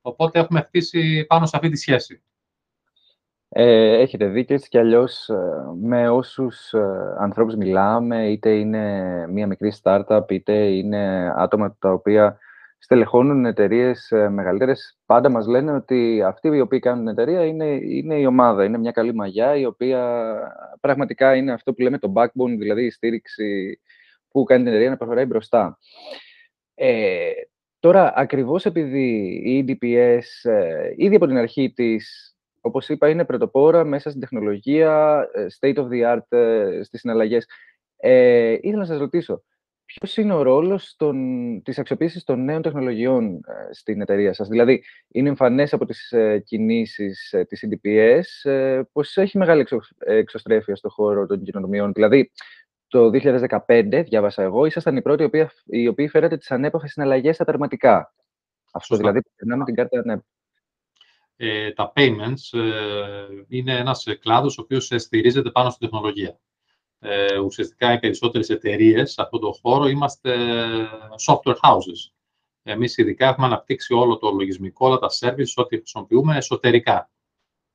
Οπότε 0.00 0.38
έχουμε 0.38 0.60
χτίσει 0.60 1.24
πάνω 1.28 1.46
σε 1.46 1.56
αυτή 1.56 1.68
τη 1.68 1.76
σχέση. 1.76 2.22
Ε, 3.48 4.00
έχετε 4.00 4.26
δίκιο, 4.26 4.54
έτσι 4.54 4.68
κι 4.68 4.78
αλλιώς 4.78 5.28
ε, 5.28 5.36
με 5.80 6.08
όσους 6.08 6.72
ε, 6.72 7.14
ανθρώπους 7.18 7.54
μιλάμε, 7.54 8.28
είτε 8.28 8.50
είναι 8.50 9.26
μία 9.28 9.46
μικρή 9.46 9.72
startup, 9.82 10.24
είτε 10.28 10.52
είναι 10.52 11.32
άτομα 11.36 11.76
τα 11.78 11.92
οποία 11.92 12.38
στελεχώνουν 12.78 13.44
εταιρείες 13.44 14.10
ε, 14.10 14.28
μεγαλύτερες, 14.28 14.98
πάντα 15.06 15.28
μας 15.28 15.46
λένε 15.46 15.72
ότι 15.72 16.22
αυτοί 16.22 16.48
οι 16.48 16.60
οποίοι 16.60 16.78
κάνουν 16.78 17.04
την 17.04 17.12
εταιρεία 17.12 17.44
είναι, 17.44 17.66
είναι 17.82 18.14
η 18.14 18.26
ομάδα, 18.26 18.64
είναι 18.64 18.78
μια 18.78 18.90
καλή 18.90 19.14
μαγιά, 19.14 19.56
η 19.56 19.64
οποία 19.64 20.34
πραγματικά 20.80 21.36
είναι 21.36 21.52
αυτό 21.52 21.74
που 21.74 21.82
λέμε 21.82 21.98
το 21.98 22.12
backbone, 22.16 22.56
δηλαδή 22.58 22.84
η 22.84 22.90
στήριξη 22.90 23.80
που 24.28 24.44
κάνει 24.44 24.62
την 24.62 24.72
εταιρεία 24.72 24.90
να 24.90 24.96
προχωράει 24.96 25.24
μπροστά. 25.24 25.78
Ε, 26.74 27.30
τώρα, 27.80 28.12
ακριβώς 28.16 28.66
επειδή 28.66 29.40
η 29.44 29.64
EDPS 29.66 30.50
ε, 30.50 30.92
ήδη 30.96 31.14
από 31.14 31.26
την 31.26 31.36
αρχή 31.36 31.72
της 31.72 32.32
όπως 32.60 32.88
είπα, 32.88 33.08
είναι 33.08 33.24
πρωτοπόρα 33.24 33.84
μέσα 33.84 34.08
στην 34.08 34.20
τεχνολογία, 34.20 35.26
ε, 35.34 35.46
state 35.60 35.76
of 35.76 35.86
the 35.88 36.16
art 36.16 36.38
ε, 36.38 36.80
στις 36.82 37.00
συναλλαγές. 37.00 37.46
Ε, 37.96 38.52
ήθελα 38.52 38.78
να 38.78 38.84
σας 38.84 38.98
ρωτήσω, 38.98 39.42
ποιος 39.94 40.16
είναι 40.16 40.34
ο 40.34 40.42
ρόλος 40.42 40.94
των, 40.96 41.16
της 41.62 41.78
αξιοποίησης 41.78 42.24
των 42.24 42.44
νέων 42.44 42.62
τεχνολογιών 42.62 43.34
ε, 43.34 43.72
στην 43.72 44.00
εταιρεία 44.00 44.32
σας; 44.32 44.48
Δηλαδή, 44.48 44.84
είναι 45.08 45.28
εμφανές 45.28 45.72
από 45.72 45.84
τις 45.84 46.12
ε, 46.12 46.38
κινήσεις 46.38 47.32
ε, 47.32 47.44
της 47.44 47.64
CDPS 47.66 47.88
ες, 47.88 48.46
πως 48.92 49.16
έχει 49.16 49.38
μεγάλη 49.38 49.60
εξω, 49.60 49.80
εξωστρέφεια 49.98 50.76
στον 50.76 50.90
χώρο 50.90 51.26
των 51.26 51.42
κοινωνιών. 51.42 51.92
Δηλαδή, 51.92 52.30
το 52.88 53.10
2015, 53.66 54.02
διάβασα 54.04 54.42
εγώ, 54.42 54.66
ήσασταν 54.66 54.96
οι 54.96 55.02
πρώτοι 55.02 55.22
οι 55.22 55.26
οποίοι, 55.26 55.48
οι 55.64 55.88
οποίοι 55.88 56.08
φέρατε 56.08 56.36
τις 56.36 56.50
ανέπαφες 56.50 56.90
συναλλαγές 56.90 57.34
στα 57.34 57.44
τερματικά. 57.44 58.14
Αυτό 58.72 58.96
δηλαδή, 58.96 59.20
περνάμε 59.36 59.64
την 59.64 59.74
κάρτα 59.74 60.02
ναι 60.04 60.16
ε, 61.40 61.72
τα 61.72 61.92
payments 61.96 62.58
ε, 62.58 63.26
είναι 63.48 63.76
ένας 63.76 64.06
κλάδος 64.20 64.58
ο 64.58 64.62
οποίος 64.62 64.92
στηρίζεται 64.96 65.50
πάνω 65.50 65.70
στην 65.70 65.88
τεχνολογία. 65.88 66.38
Ε, 67.00 67.38
ουσιαστικά 67.38 67.92
οι 67.92 67.98
περισσότερες 67.98 68.48
εταιρείες 68.48 69.12
σε 69.12 69.22
αυτόν 69.22 69.40
τον 69.40 69.52
χώρο 69.62 69.86
είμαστε 69.88 70.36
software 71.26 71.56
houses. 71.62 72.12
Εμείς 72.62 72.96
ειδικά 72.96 73.28
έχουμε 73.28 73.46
αναπτύξει 73.46 73.94
όλο 73.94 74.16
το 74.16 74.30
λογισμικό, 74.30 74.86
όλα 74.86 74.98
τα 74.98 75.08
services, 75.20 75.52
ό,τι 75.54 75.76
χρησιμοποιούμε 75.76 76.36
εσωτερικά. 76.36 77.10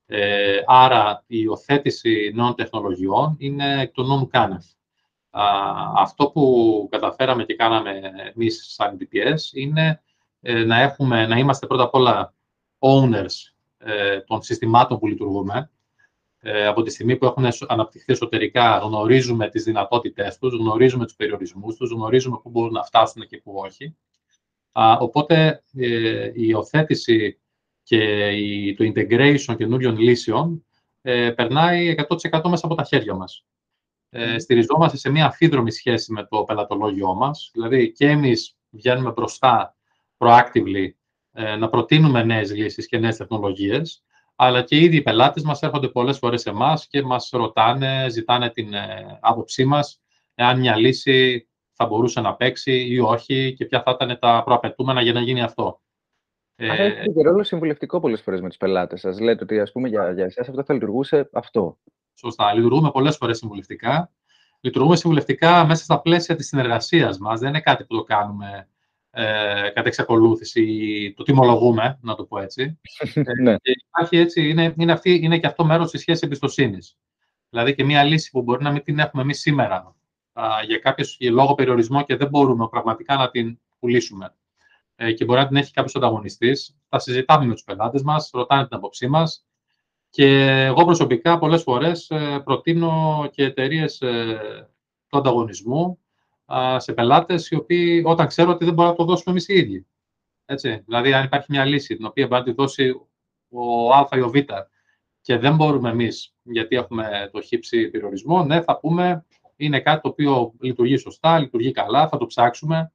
Ε, 0.06 0.60
άρα, 0.66 1.24
η 1.28 1.38
υιοθέτηση 1.44 2.32
νέων 2.36 2.56
τεχνολογιών 2.56 3.36
είναι 3.38 3.82
εκ 3.82 3.94
των 3.94 4.06
νόμου 4.06 4.28
κάνευ. 4.28 4.64
Αυτό 5.96 6.30
που 6.30 6.88
καταφέραμε 6.92 7.44
και 7.44 7.56
κάναμε 7.56 8.02
εμείς 8.36 8.74
σαν 8.74 8.98
DPS 9.00 9.40
είναι 9.54 10.02
ε, 10.42 10.64
να, 10.64 10.82
έχουμε, 10.82 11.28
να 11.28 11.38
είμαστε 11.38 11.68
πρώτα 11.68 11.84
απ' 11.84 11.94
όλα 11.94 12.34
owners 12.80 13.54
ε, 13.78 14.20
των 14.20 14.42
συστημάτων 14.42 15.00
που 15.00 15.08
λειτουργούμε. 15.08 15.72
Ε, 16.46 16.68
από 16.68 16.82
τη 16.82 16.90
στιγμή 16.90 17.18
που 17.18 17.26
έχουν 17.26 17.46
αναπτυχθεί 17.68 18.12
εσωτερικά, 18.12 18.78
γνωρίζουμε 18.78 19.50
τις 19.50 19.64
δυνατότητές 19.64 20.38
τους, 20.38 20.54
γνωρίζουμε 20.54 21.06
τους 21.06 21.16
περιορισμούς 21.16 21.76
τους, 21.76 21.92
γνωρίζουμε 21.92 22.40
πού 22.44 22.50
μπορούν 22.50 22.74
να 22.74 22.84
φτάσουν 22.84 23.28
και 23.28 23.38
πού 23.38 23.54
όχι. 23.56 23.96
Οπότε, 25.00 25.64
η 26.34 26.48
υιοθέτηση 26.48 27.40
και 27.84 28.76
το 28.78 28.92
integration 28.96 29.56
καινούριων 29.58 29.98
λύσεων 29.98 30.66
περνάει 31.36 31.96
100% 32.32 32.50
μέσα 32.50 32.66
από 32.66 32.76
τα 32.76 32.84
χέρια 32.84 33.14
μας. 33.14 33.46
Ε, 34.16 34.40
στηριζόμαστε 34.40 34.98
σε 34.98 35.10
μια 35.10 35.26
αφίδρομη 35.26 35.72
σχέση 35.72 36.12
με 36.12 36.28
το 36.30 36.44
πελατολόγιο 36.44 37.14
μας, 37.14 37.50
δηλαδή 37.54 37.92
και 37.92 38.08
εμείς 38.08 38.58
βγαίνουμε 38.70 39.12
μπροστά 39.12 39.76
proactively 40.18 40.90
ε, 41.32 41.56
να 41.56 41.70
προτείνουμε 41.70 42.24
νέες 42.24 42.54
λύσεις 42.54 42.88
και 42.88 42.98
νέες 42.98 43.18
τεχνολογίες, 43.18 44.04
αλλά 44.36 44.62
και 44.62 44.78
ήδη 44.78 44.96
οι 44.96 45.02
πελάτες 45.02 45.44
μας 45.44 45.62
έρχονται 45.62 45.88
πολλές 45.88 46.18
φορές 46.18 46.42
σε 46.42 46.50
εμάς 46.50 46.88
και 46.88 47.02
μας 47.02 47.30
ρωτάνε, 47.32 48.10
ζητάνε 48.10 48.50
την 48.50 48.74
ε, 48.74 49.18
άποψή 49.22 49.66
μας, 49.66 50.02
εάν 50.36 50.60
μια 50.60 50.78
λύση 50.78 51.48
θα 51.74 51.86
μπορούσε 51.86 52.22
να 52.22 52.36
παίξει 52.36 52.88
ή 52.88 53.00
όχι 53.00 53.54
και 53.58 53.66
ποια 53.66 53.82
θα 53.82 53.92
ήταν 53.92 54.20
τα 54.20 54.42
προαπαιτούμενα 54.46 55.02
για 55.02 55.14
να 55.14 55.22
γίνει 55.22 55.42
αυτό. 55.42 55.82
Άρα 56.56 56.84
έχετε 56.84 57.10
και 57.10 57.22
ρόλο 57.22 57.44
συμβουλευτικό 57.44 58.00
πολλές 58.00 58.22
φορές 58.22 58.42
με 58.42 58.48
τους 58.48 58.58
πελάτες 58.58 59.00
σας. 59.00 59.20
Λέτε 59.20 59.44
ότι 59.44 59.60
ας 59.60 59.72
πούμε 59.72 59.88
για, 59.88 60.12
για 60.12 60.26
εσάς 60.26 60.50
αυτό 60.50 60.64
θα 60.64 60.74
λειτουργούσε 60.74 61.30
αυτό. 61.34 61.78
Σωστά. 62.14 62.54
Λειτουργούμε 62.54 62.92
πολλές 62.92 63.18
φορές 63.18 63.38
συμβουλευτικά. 63.38 64.12
Λειτουργούμε 64.60 64.96
συμβουλευτικά 64.96 65.66
μέσα 65.66 65.84
στα 65.84 66.02
πλαίσια 66.02 66.36
της 66.36 66.48
συνεργασίας 66.48 67.18
μας. 67.18 67.40
Δεν 67.40 67.50
είναι 67.50 67.62
κάτι 67.62 67.86
που 67.86 67.96
το 67.96 68.04
κάνουμε 68.04 68.70
ε, 69.16 69.70
κατά 69.74 69.88
εξακολούθηση 69.88 70.62
ή 70.64 71.14
το 71.14 71.24
τιμολογούμε, 71.24 72.00
να 72.02 72.16
το 72.16 72.24
πω 72.24 72.40
έτσι. 72.40 72.80
ναι. 73.44 73.56
και 73.56 73.72
υπάρχει 73.88 74.18
έτσι, 74.18 74.50
είναι, 74.50 74.74
είναι, 74.78 74.92
αυτή, 74.92 75.20
είναι 75.24 75.40
και 75.40 75.48
αυτό 75.48 75.66
μέρος 75.66 75.92
της 75.92 76.02
σχέσης 76.02 76.24
εμπιστοσύνης. 76.24 76.98
Δηλαδή 77.50 77.76
και 77.76 77.84
μια 77.84 78.04
λύση 78.04 78.32
που 78.32 78.42
μπορεί 78.42 78.64
να 78.64 78.72
μην 78.72 78.84
την 78.84 79.00
έχουμε 79.00 79.22
εμείς 79.22 79.40
σήμερα 79.40 79.96
α, 80.34 80.46
για 80.66 80.78
κάποιο 80.78 81.06
λόγο 81.32 81.56
περιορισμό 81.56 82.04
και 82.04 82.16
δεν 82.16 82.28
μπορούμε 82.30 82.68
πραγματικά 82.68 83.16
να 83.16 83.30
την 83.30 83.60
πουλήσουμε. 83.80 84.34
Ε, 84.96 85.12
και 85.12 85.26
μπορεί 85.26 85.40
να 85.40 85.48
την 85.48 85.56
έχει 85.56 85.72
κάποιος 85.72 85.96
ανταγωνιστής. 85.96 86.78
Τα 86.90 87.00
συζητάμε 87.00 87.46
με 87.46 87.54
τους 87.54 87.64
πελάτες 87.64 88.02
μας, 88.02 88.30
ρωτάνε 88.34 88.68
την 88.68 88.78
άποψή 88.78 89.08
μας, 89.08 89.46
και 90.10 90.26
εγώ 90.66 90.86
προσωπικά 90.86 91.38
πολλές 91.38 91.62
φορές 91.62 92.10
ε, 92.10 92.42
προτείνω 92.44 93.28
και 93.32 93.44
εταιρείες 93.44 94.02
ε, 94.02 94.70
του 95.08 95.18
ανταγωνισμού 95.18 96.00
σε 96.78 96.94
πελάτες 96.94 97.50
οι 97.50 97.56
οποίοι 97.56 98.04
όταν 98.06 98.28
ξέρω 98.28 98.52
ότι 98.52 98.66
δεν 98.66 98.74
μπορούμε 98.74 98.94
να 98.94 99.00
το 99.00 99.12
δώσουμε 99.12 99.32
εμείς 99.32 99.48
οι 99.48 99.54
ίδιοι. 99.54 99.88
Έτσι. 100.46 100.84
Δηλαδή, 100.86 101.14
αν 101.14 101.26
υπάρχει 101.26 101.48
μια 101.50 101.66
λύση 101.66 101.96
την 101.96 102.06
οποία 102.06 102.28
μπορεί 102.28 102.40
να 102.40 102.48
τη 102.48 102.54
δώσει 102.54 103.02
ο 103.50 103.94
Α 103.94 104.08
ή 104.12 104.22
ο 104.22 104.30
Β 104.30 104.36
και 105.22 105.38
δεν 105.38 105.56
μπορούμε 105.56 105.90
εμείς, 105.90 106.36
γιατί 106.44 106.76
έχουμε 106.76 107.30
το 107.32 107.42
χύψη 107.42 107.90
περιορισμό, 107.90 108.44
ναι, 108.44 108.62
θα 108.62 108.80
πούμε 108.80 109.26
είναι 109.56 109.80
κάτι 109.80 110.02
το 110.02 110.10
οποίο 110.10 110.54
λειτουργεί 110.60 110.98
σωστά, 110.98 111.40
λειτουργεί 111.40 111.72
καλά, 111.72 112.08
θα 112.08 112.18
το 112.18 112.26
ψάξουμε. 112.26 112.92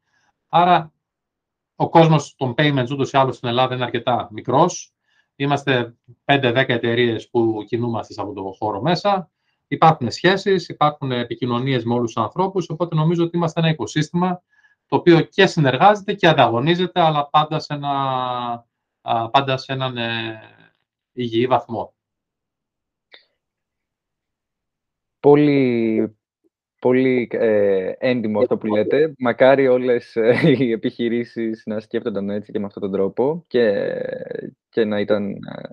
Άρα, 0.49 0.93
ο 1.76 1.88
κόσμος 1.88 2.35
των 2.37 2.55
payments 2.57 2.90
ούτως 2.90 3.12
ή 3.12 3.17
άλλως 3.17 3.37
στην 3.37 3.49
Ελλάδα 3.49 3.75
είναι 3.75 3.85
αρκετά 3.85 4.28
μικρός 4.31 4.93
Είμαστε 5.40 5.97
5-10 6.25 6.64
εταιρείες 6.69 7.28
που 7.31 7.64
κινούμαστε 7.67 8.12
σε 8.12 8.21
αυτό 8.21 8.33
το 8.33 8.55
χώρο 8.59 8.83
μέσα. 8.83 9.31
Υπάρχουν 9.69 10.11
σχέσεις, 10.11 10.69
υπάρχουν 10.69 11.13
επικοινωνίες 11.13 11.85
με 11.85 11.95
όλους 11.95 12.13
τους 12.13 12.23
ανθρώπους, 12.23 12.69
οπότε 12.69 12.95
νομίζω 12.95 13.25
ότι 13.25 13.37
είμαστε 13.37 13.61
ένα 13.61 13.69
οικοσύστημα 13.69 14.43
το 14.87 14.97
οποίο 14.97 15.21
και 15.21 15.47
συνεργάζεται 15.47 16.15
και 16.15 16.29
ανταγωνίζεται, 16.29 17.01
αλλά 17.01 17.29
πάντα 17.29 17.59
σε, 17.59 17.75
ένα, 17.75 18.67
πάντα 19.31 19.57
σε 19.57 19.73
έναν 19.73 19.97
ε, 19.97 20.41
υγιή 21.13 21.47
βαθμό. 21.47 21.95
Πολύ, 25.21 26.19
πολύ 26.79 27.29
ε, 27.33 27.93
έντιμο 27.99 28.41
αυτό 28.41 28.59
που 28.59 28.67
λέτε. 28.67 29.15
Μακάρι 29.19 29.69
όλες 29.69 30.17
ε, 30.17 30.41
οι 30.59 30.71
επιχειρήσεις 30.73 31.63
να 31.67 31.81
σκέφτονταν 31.81 32.31
έτσι 32.31 32.53
και 32.53 32.59
με 32.59 32.67
αυτόν 32.67 32.83
τον 32.83 32.93
τρόπο 32.93 33.45
και, 33.47 33.95
και 34.69 34.85
να 34.85 35.01
ήταν 35.01 35.31
ε, 35.31 35.69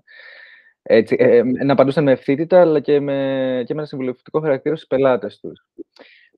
έτσι, 0.88 1.15
ε, 1.20 1.44
να 1.44 1.74
απαντούσαν 1.74 2.04
με 2.04 2.12
ευθύτητα 2.12 2.62
αλλά 2.62 2.80
και 2.80 3.00
με, 3.00 3.13
και 3.65 3.74
με 3.74 3.80
ένα 3.80 3.86
συμβουλευτικό 3.86 4.39
χαρακτήρα 4.42 4.75
στους 4.75 4.88
πελάτες 4.88 5.39
τους. 5.39 5.65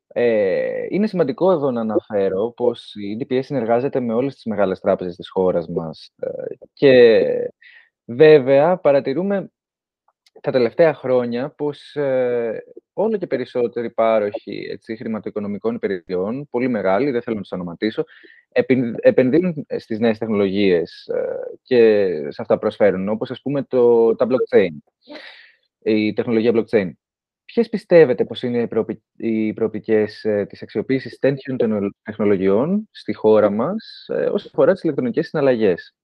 Ε, 0.08 0.86
είναι 0.90 1.08
σημαντικό 1.08 1.52
εδώ 1.52 1.72
να 1.72 1.82
αναφέρω 1.82 2.54
πως 2.56 2.94
η 2.96 3.18
DPS 3.20 3.44
συνεργάζεται 3.44 4.00
με 4.00 4.14
όλες 4.14 4.34
τις 4.34 4.46
μεγάλες 4.46 4.80
τράπεζες 4.80 5.16
της 5.16 5.30
χώρας 5.30 5.68
μας 5.68 6.14
και 6.74 7.24
βέβαια 8.06 8.78
παρατηρούμε 8.78 9.52
τα 10.42 10.52
τελευταία 10.52 10.94
χρόνια 10.94 11.50
πως 11.50 11.96
ε, 11.96 12.64
όλο 12.94 13.18
και 13.18 13.28
περισσότεροι 13.28 13.90
πάροχοι 13.90 14.68
έτσι, 14.72 14.96
χρηματοοικονομικών 14.96 15.76
υπηρεσιών, 15.76 16.48
πολύ 16.50 16.68
μεγάλοι, 16.68 17.12
δεν 17.12 17.22
θέλω 17.22 17.36
να 17.36 17.42
τους 17.42 17.52
ονοματίσω, 17.52 18.04
επενδύουν 19.02 19.66
στις 19.78 20.00
νέες 20.00 20.18
τεχνολογίες 20.18 21.08
ε, 21.08 21.36
και 21.64 22.06
σε 22.30 22.42
αυτά 22.42 22.58
προσφέρουν, 22.58 23.10
όπως 23.10 23.32
ας 23.32 23.42
πούμε 23.42 23.64
το, 23.64 24.16
τα 24.16 24.28
blockchain, 24.30 24.92
η 25.84 26.14
τεχνολογία 26.14 26.52
blockchain. 26.56 26.92
Ποιες 27.46 27.70
πιστεύετε 27.70 28.26
πως 28.26 28.44
είναι 28.44 28.62
οι, 28.62 28.68
προοπι... 28.68 29.04
οι 29.16 29.54
προοπτικές 29.54 30.24
ε, 30.24 30.46
της 30.50 30.62
αξιοποίησης 30.62 31.20
τέτοιων 31.20 31.58
τεχνολογιών 32.04 32.90
στη 32.92 33.14
χώρα 33.14 33.50
μας 33.50 34.06
ε, 34.08 34.26
όσον 34.26 34.52
αφορά 34.54 34.74
τις 34.74 34.84
ηλεκτρονικές 34.84 35.28
συναλλαγές; 35.28 35.96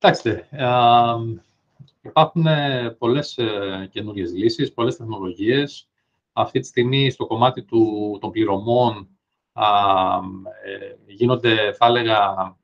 Κοιτάξτε, 0.00 0.48
Υπάρχουν 2.08 2.46
ε, 2.46 2.90
πολλές 2.98 3.38
ε, 3.38 3.88
καινούριες 3.92 4.32
λύσεις, 4.32 4.72
πολλές 4.72 4.96
τεχνολογίες. 4.96 5.88
Αυτή 6.32 6.60
τη 6.60 6.66
στιγμή 6.66 7.10
στο 7.10 7.26
κομμάτι 7.26 7.62
του, 7.62 8.18
των 8.20 8.30
πληρωμών 8.30 9.08
ε, 10.64 11.12
γίνονται, 11.12 11.72
θα 11.72 11.86
έλεγα, 11.86 12.56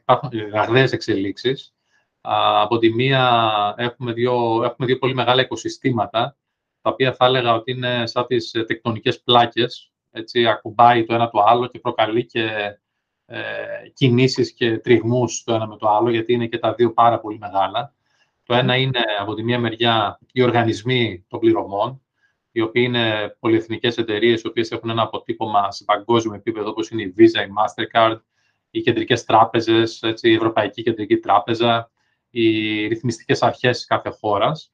υπάρχουν 0.00 0.30
ραγδαίες 0.52 0.92
εξελίξεις. 0.92 1.74
από 2.20 2.78
τη 2.78 2.92
μία 2.92 3.74
έχουμε 3.76 4.12
δύο, 4.12 4.62
έχουμε 4.64 4.86
δύο 4.86 4.98
πολύ 4.98 5.14
μεγάλα 5.14 5.42
οικοσυστήματα, 5.42 6.36
τα 6.80 6.90
οποία 6.90 7.14
θα 7.14 7.24
έλεγα 7.24 7.54
ότι 7.54 7.70
είναι 7.70 8.06
σαν 8.06 8.26
τις 8.26 8.50
τεκτονικές 8.50 9.20
πλάκες, 9.22 9.92
έτσι, 10.10 10.46
ακουμπάει 10.46 11.04
το 11.04 11.14
ένα 11.14 11.30
το 11.30 11.42
άλλο 11.46 11.66
και 11.66 11.78
προκαλεί 11.78 12.26
και 12.26 12.76
ε, 13.26 13.42
κινήσεις 13.94 14.52
και 14.52 14.78
τριγμούς 14.78 15.42
το 15.44 15.54
ένα 15.54 15.66
με 15.66 15.76
το 15.76 15.88
άλλο, 15.88 16.10
γιατί 16.10 16.32
είναι 16.32 16.46
και 16.46 16.58
τα 16.58 16.74
δύο 16.74 16.92
πάρα 16.92 17.20
πολύ 17.20 17.38
μεγάλα. 17.38 17.94
Το 18.46 18.54
ένα 18.54 18.76
είναι 18.76 19.00
από 19.20 19.34
τη 19.34 19.42
μία 19.42 19.58
μεριά 19.58 20.18
οι 20.32 20.42
οργανισμοί 20.42 21.24
των 21.28 21.40
πληρωμών, 21.40 22.02
οι 22.52 22.60
οποίοι 22.60 22.82
είναι 22.86 23.36
πολυεθνικές 23.40 23.98
εταιρείες, 23.98 24.42
οι 24.42 24.46
οποίες 24.46 24.70
έχουν 24.70 24.90
ένα 24.90 25.02
αποτύπωμα 25.02 25.70
σε 25.70 25.84
παγκόσμιο 25.84 26.34
επίπεδο, 26.34 26.70
όπως 26.70 26.90
είναι 26.90 27.02
η 27.02 27.14
Visa, 27.18 27.22
η 27.22 27.52
Mastercard, 27.58 28.20
οι 28.70 28.80
κεντρικές 28.80 29.24
τράπεζες, 29.24 30.00
η 30.20 30.34
Ευρωπαϊκή 30.34 30.82
Κεντρική 30.82 31.16
Τράπεζα, 31.16 31.90
οι 32.30 32.86
ρυθμιστικές 32.86 33.42
αρχές 33.42 33.84
κάθε 33.84 34.10
χώρας, 34.20 34.72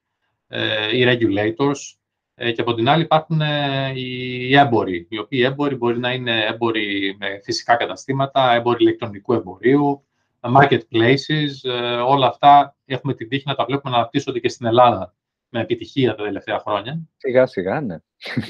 ε, 0.49 0.97
οι 0.97 1.05
regulators. 1.07 1.97
Ε, 2.35 2.53
και 2.53 2.61
από 2.61 2.75
την 2.75 2.89
άλλη 2.89 3.03
υπάρχουν 3.03 3.41
ε, 3.41 3.93
οι 3.95 4.57
έμποροι, 4.57 5.07
οι 5.11 5.19
οποίοι 5.19 5.43
έμποροι 5.45 5.75
μπορεί 5.75 5.99
να 5.99 6.13
είναι 6.13 6.45
έμποροι 6.45 7.17
με 7.19 7.41
φυσικά 7.43 7.77
καταστήματα, 7.77 8.53
έμποροι 8.53 8.83
ηλεκτρονικού 8.83 9.33
εμπορίου, 9.33 10.07
marketplaces, 10.43 11.71
ε, 11.71 11.97
όλα 11.97 12.27
αυτά 12.27 12.77
έχουμε 12.85 13.15
την 13.15 13.29
τύχη 13.29 13.45
να 13.47 13.55
τα 13.55 13.65
βλέπουμε 13.65 13.91
να 13.91 13.97
αναπτύσσονται 13.97 14.39
και 14.39 14.49
στην 14.49 14.67
Ελλάδα 14.67 15.15
με 15.49 15.61
επιτυχία 15.61 16.15
τα 16.15 16.25
τελευταία 16.25 16.59
χρόνια. 16.59 17.01
Σιγά 17.17 17.47
σιγά, 17.47 17.81
ναι. 17.81 17.97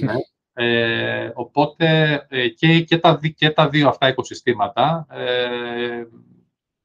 ναι. 0.00 0.14
Ε, 0.54 1.30
οπότε 1.34 1.86
ε, 2.28 2.48
και, 2.48 2.80
και, 2.80 2.98
τα, 2.98 3.20
και 3.36 3.50
τα 3.50 3.68
δύο 3.68 3.88
αυτά 3.88 4.08
οικοσυστήματα 4.08 5.06
ε, 5.10 6.04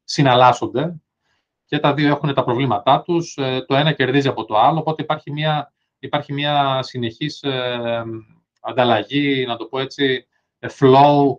συναλλάσσονται 0.03 1.01
και 1.65 1.79
τα 1.79 1.93
δύο 1.93 2.07
έχουν 2.07 2.33
τα 2.33 2.43
προβλήματά 2.43 3.01
τους. 3.01 3.37
Ε, 3.37 3.65
το 3.67 3.75
ένα 3.75 3.91
κερδίζει 3.91 4.27
από 4.27 4.45
το 4.45 4.57
άλλο, 4.57 4.79
οπότε 4.79 5.01
υπάρχει 5.01 5.31
μια, 5.31 5.73
υπάρχει 5.99 6.33
μια 6.33 6.81
συνεχής 6.83 7.43
ε, 7.43 8.03
ανταλλαγή, 8.61 9.45
να 9.47 9.57
το 9.57 9.65
πω 9.65 9.79
έτσι, 9.79 10.27
flow 10.79 11.37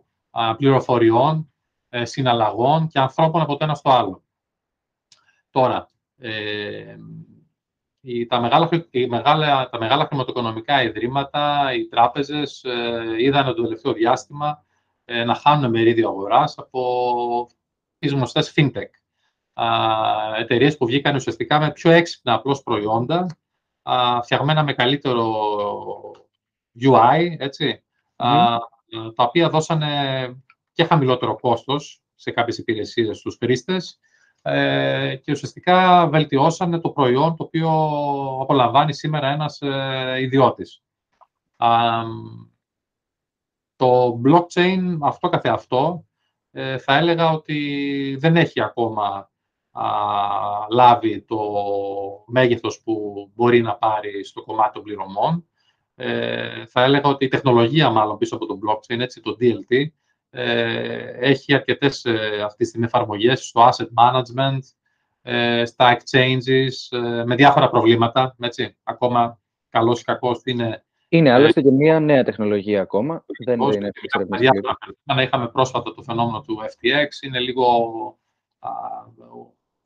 πληροφοριών 0.56 1.52
ε, 1.88 2.04
συναλλαγών 2.04 2.88
και 2.88 2.98
ανθρώπων 2.98 3.40
από 3.40 3.56
το 3.56 3.64
ένα 3.64 3.74
στο 3.74 3.90
άλλο. 3.90 4.22
Τώρα, 5.50 5.88
ε, 6.18 6.96
τα, 8.28 8.40
μεγάλα, 8.40 8.68
μεγάλα, 9.08 9.68
τα 9.68 9.78
μεγάλα 9.78 10.06
χρηματοοικονομικά 10.06 10.82
ιδρύματα, 10.82 11.72
οι 11.74 11.86
τράπεζες, 11.86 12.64
ε, 12.64 13.14
είδαν 13.18 13.44
το 13.44 13.62
τελευταίο 13.62 13.92
διάστημα 13.92 14.64
ε, 15.04 15.24
να 15.24 15.34
χάνουν 15.34 15.70
μερίδιο 15.70 16.08
αγοράς 16.08 16.58
από 16.58 17.48
τις 17.98 18.12
γνωστές 18.12 18.52
fintech. 18.56 18.90
Εταιρείες 20.38 20.76
που 20.76 20.86
βγήκαν 20.86 21.14
ουσιαστικά 21.14 21.58
με 21.58 21.72
πιο 21.72 21.90
έξυπνα 21.90 22.32
απλώς 22.32 22.62
προϊόντα, 22.62 23.26
φτιαγμένα 24.22 24.62
με 24.62 24.72
καλύτερο 24.72 25.34
UI, 26.80 27.36
έτσι, 27.38 27.82
τα 29.14 29.24
οποία 29.24 29.48
δώσανε 29.48 29.88
και 30.78 30.84
χαμηλότερο 30.84 31.38
κόστος 31.40 32.02
σε 32.14 32.30
κάποιες 32.30 32.58
υπηρεσίες 32.58 33.18
στους 33.18 33.36
χρήστες 33.40 33.98
ε, 34.42 35.16
και 35.16 35.32
ουσιαστικά 35.32 36.08
βελτιώσανε 36.08 36.80
το 36.80 36.90
προϊόν 36.90 37.36
το 37.36 37.44
οποίο 37.44 37.70
απολαμβάνει 38.40 38.94
σήμερα 38.94 39.28
ένας 39.28 39.60
ε, 39.62 40.16
ιδιώτης. 40.20 40.82
το 43.76 44.20
blockchain 44.24 44.98
αυτό 45.00 45.28
καθεαυτό 45.28 46.04
ε, 46.50 46.78
θα 46.78 46.96
έλεγα 46.96 47.30
ότι 47.30 48.16
δεν 48.20 48.36
έχει 48.36 48.60
ακόμα 48.60 49.30
λάβει 50.70 51.20
το 51.20 51.38
μέγεθος 52.26 52.80
που 52.82 53.30
μπορεί 53.34 53.60
να 53.60 53.74
πάρει 53.74 54.24
στο 54.24 54.42
κομμάτι 54.42 54.72
των 54.72 54.82
πληρωμών. 54.82 55.48
Ε, 55.94 56.66
θα 56.66 56.82
έλεγα 56.82 57.08
ότι 57.08 57.24
η 57.24 57.28
τεχνολογία 57.28 57.90
μάλλον 57.90 58.18
πίσω 58.18 58.34
από 58.34 58.46
το 58.46 58.58
blockchain, 58.66 58.98
έτσι, 58.98 59.20
το 59.20 59.36
DLT, 59.40 59.70
ε, 59.70 59.86
έχει 60.30 61.54
αρκετές 61.54 62.04
ε, 62.04 62.42
αυτή 62.44 62.70
την 62.70 62.82
εφαρμογές 62.82 63.46
στο 63.46 63.68
asset 63.68 63.88
management, 64.02 64.58
ε, 65.22 65.64
στα 65.64 65.96
exchanges, 65.96 66.98
ε, 66.98 67.24
με 67.24 67.34
διάφορα 67.34 67.70
προβλήματα, 67.70 68.36
έτσι. 68.40 68.76
Ακόμα 68.82 69.40
καλός 69.68 70.00
ή 70.00 70.04
κακός 70.04 70.40
είναι... 70.44 70.82
Είναι 71.10 71.30
άλλωστε 71.30 71.62
και 71.62 71.70
μια 71.70 72.00
νέα 72.00 72.24
τεχνολογία 72.24 72.80
ακόμα. 72.80 73.24
Δεν 73.44 73.60
είναι 73.60 73.90
Αν 75.06 75.18
είχαμε 75.18 75.48
πρόσφατα 75.48 75.94
το 75.94 76.02
φαινόμενο 76.02 76.40
του 76.40 76.58
FTX, 76.60 77.26
είναι 77.26 77.38
λίγο 77.38 77.66
α, 78.58 78.70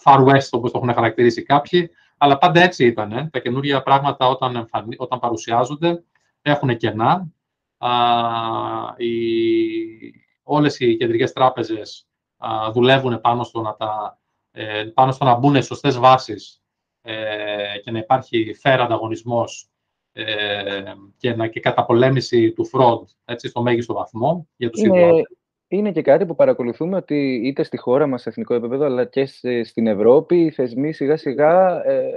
far 0.05 0.25
west, 0.25 0.49
όπως 0.51 0.71
το 0.71 0.79
έχουν 0.79 0.93
χαρακτηρίσει 0.93 1.43
κάποιοι, 1.43 1.91
αλλά 2.17 2.39
πάντα 2.39 2.61
έτσι 2.61 2.87
ήταν. 2.87 3.31
Τα 3.31 3.39
καινούργια 3.39 3.83
πράγματα 3.83 4.29
όταν, 4.29 4.69
όταν 4.97 5.19
παρουσιάζονται 5.19 6.05
έχουν 6.43 6.77
κενά. 6.77 7.33
Α, 7.79 7.91
οι, 8.97 9.11
όλες 10.55 10.81
οι 10.81 10.97
κεντρικές 10.97 11.33
τράπεζες 11.33 12.07
α, 12.37 12.71
δουλεύουν 12.73 13.21
πάνω 13.21 13.45
στο 13.45 13.61
να, 13.61 13.77
τα, 13.77 14.21
ε, 14.51 14.85
πάνω 14.95 15.13
στο 15.13 15.25
να 15.25 15.35
μπουν 15.35 15.55
σε 15.55 15.63
σωστές 15.63 15.99
βάσεις 15.99 16.63
ε, 17.03 17.79
και 17.83 17.91
να 17.91 17.99
υπάρχει 17.99 18.57
fair 18.63 18.79
ανταγωνισμός 18.81 19.71
ε, 20.13 20.83
και, 21.17 21.35
να, 21.35 21.47
και 21.47 21.61
καταπολέμηση 21.61 22.53
του 22.53 22.71
fraud 22.73 23.05
έτσι, 23.25 23.49
στο 23.49 23.63
μέγιστο 23.63 23.95
βαθμό 23.95 24.49
για 24.57 24.71
τους 24.71 24.83
είναι, 24.83 25.23
είναι 25.69 25.93
και 25.93 26.03
κάτι 26.03 26.27
που 26.27 26.35
παρακολουθούμε 26.35 26.97
ότι 26.97 27.41
είτε 27.45 27.63
στη 27.63 27.77
χώρα 27.77 28.07
μας 28.07 28.23
σε 28.23 28.29
εθνικό 28.29 28.55
επίπεδο 28.55 28.85
αλλά 28.85 29.05
και 29.05 29.27
στην 29.65 29.87
Ευρώπη 29.87 30.41
οι 30.41 30.51
θεσμοί 30.51 30.93
σιγά 30.93 31.17
σιγά 31.17 31.85
ε, 31.85 32.13